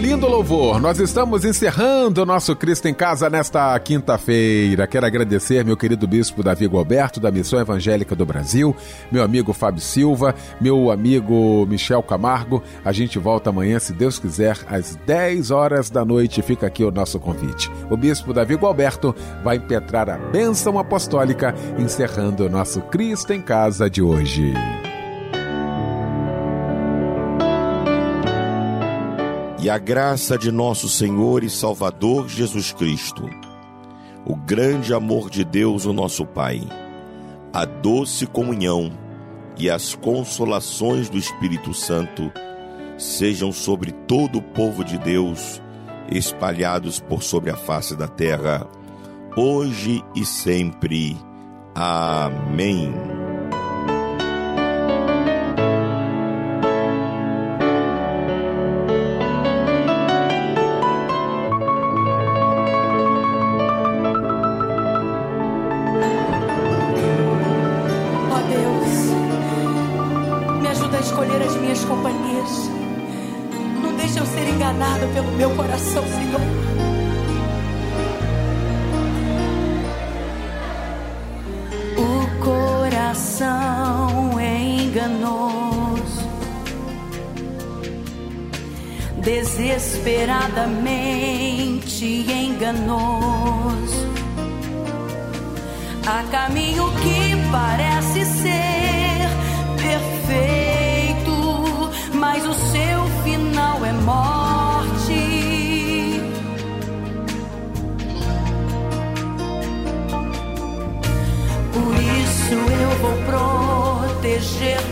lindo 0.00 0.26
louvor, 0.26 0.80
nós 0.80 0.98
estamos 0.98 1.44
encerrando 1.44 2.22
o 2.22 2.26
nosso 2.26 2.56
Cristo 2.56 2.88
em 2.88 2.94
Casa 2.94 3.28
nesta 3.28 3.78
quinta-feira. 3.78 4.86
Quero 4.86 5.04
agradecer 5.04 5.62
meu 5.62 5.76
querido 5.76 6.08
bispo 6.08 6.42
Davi 6.42 6.66
Gualberto, 6.66 7.20
da 7.20 7.30
Missão 7.30 7.60
Evangélica 7.60 8.16
do 8.16 8.24
Brasil, 8.24 8.74
meu 9.12 9.22
amigo 9.22 9.52
Fábio 9.52 9.82
Silva, 9.82 10.34
meu 10.58 10.90
amigo 10.90 11.66
Michel 11.66 12.02
Camargo. 12.02 12.62
A 12.82 12.92
gente 12.92 13.18
volta 13.18 13.50
amanhã, 13.50 13.78
se 13.78 13.92
Deus 13.92 14.18
quiser, 14.18 14.56
às 14.66 14.96
10 15.06 15.50
horas 15.50 15.90
da 15.90 16.02
noite. 16.02 16.40
Fica 16.40 16.66
aqui 16.66 16.82
o 16.82 16.90
nosso 16.90 17.20
convite. 17.20 17.70
O 17.90 17.96
bispo 17.96 18.32
Davi 18.32 18.54
Gualberto 18.54 19.14
vai 19.44 19.56
impetrar 19.56 20.08
a 20.08 20.16
bênção 20.16 20.78
apostólica, 20.78 21.54
encerrando 21.78 22.46
o 22.46 22.48
nosso 22.48 22.80
Cristo 22.82 23.34
em 23.34 23.42
Casa 23.42 23.90
de 23.90 24.00
hoje. 24.00 24.54
E 29.62 29.68
a 29.68 29.76
graça 29.76 30.38
de 30.38 30.50
nosso 30.50 30.88
Senhor 30.88 31.44
e 31.44 31.50
Salvador 31.50 32.26
Jesus 32.30 32.72
Cristo, 32.72 33.28
o 34.24 34.34
grande 34.34 34.94
amor 34.94 35.28
de 35.28 35.44
Deus, 35.44 35.84
o 35.84 35.92
nosso 35.92 36.24
Pai, 36.24 36.62
a 37.52 37.66
doce 37.66 38.26
comunhão 38.26 38.90
e 39.58 39.68
as 39.68 39.94
consolações 39.94 41.10
do 41.10 41.18
Espírito 41.18 41.74
Santo 41.74 42.32
sejam 42.96 43.52
sobre 43.52 43.92
todo 43.92 44.38
o 44.38 44.42
povo 44.42 44.82
de 44.82 44.96
Deus, 44.96 45.60
espalhados 46.10 46.98
por 46.98 47.22
sobre 47.22 47.50
a 47.50 47.56
face 47.56 47.94
da 47.94 48.08
terra, 48.08 48.66
hoje 49.36 50.02
e 50.16 50.24
sempre. 50.24 51.18
Amém. 51.74 53.19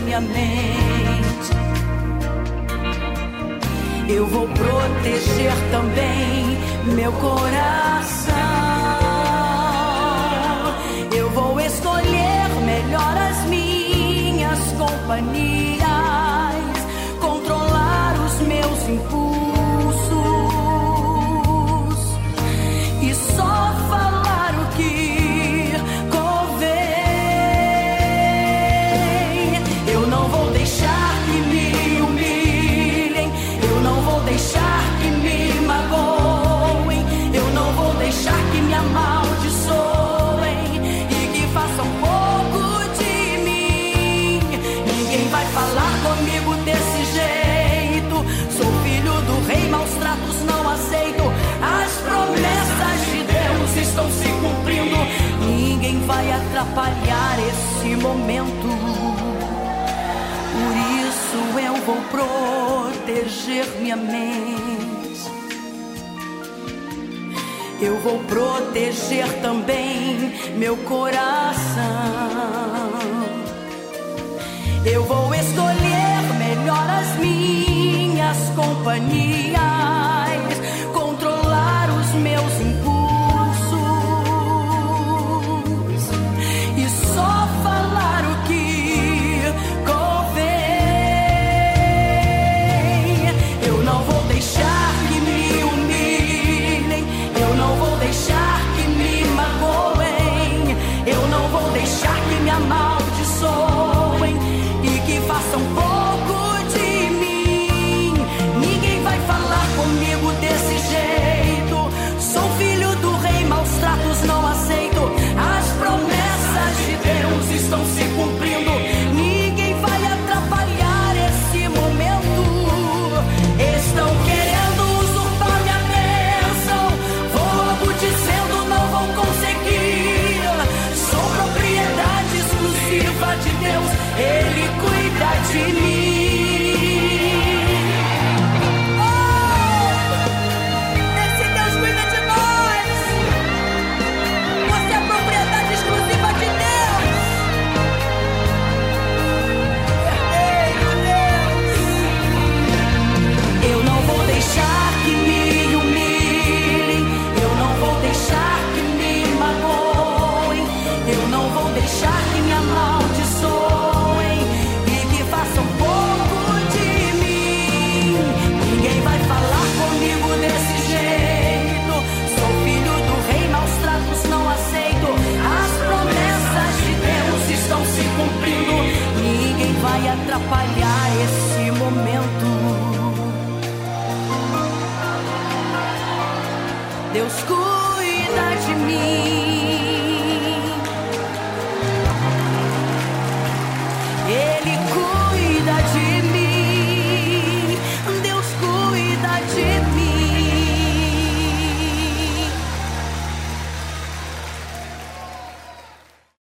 minha 0.03 0.21
mente. 0.21 1.49
Eu 4.07 4.25
vou 4.27 4.47
proteger 4.47 5.53
também 5.71 6.57
meu 6.95 7.11
coração. 7.13 8.33
Eu 11.15 11.29
vou 11.31 11.59
escolher 11.59 12.49
melhor 12.65 13.17
as 13.17 13.45
minhas 13.45 14.59
companhias. 14.77 15.78
momento. 57.99 58.67
Por 60.53 60.73
isso 61.07 61.59
eu 61.59 61.75
vou 61.85 62.01
proteger 62.09 63.65
minha 63.79 63.95
mente. 63.95 64.59
Eu 67.81 67.99
vou 68.01 68.19
proteger 68.19 69.27
também 69.41 70.33
meu 70.57 70.75
coração. 70.77 71.79
Eu 74.85 75.03
vou 75.05 75.33
escolher 75.33 76.21
melhor 76.37 76.89
as 76.89 77.17
minhas 77.17 78.37
companhias. 78.55 79.78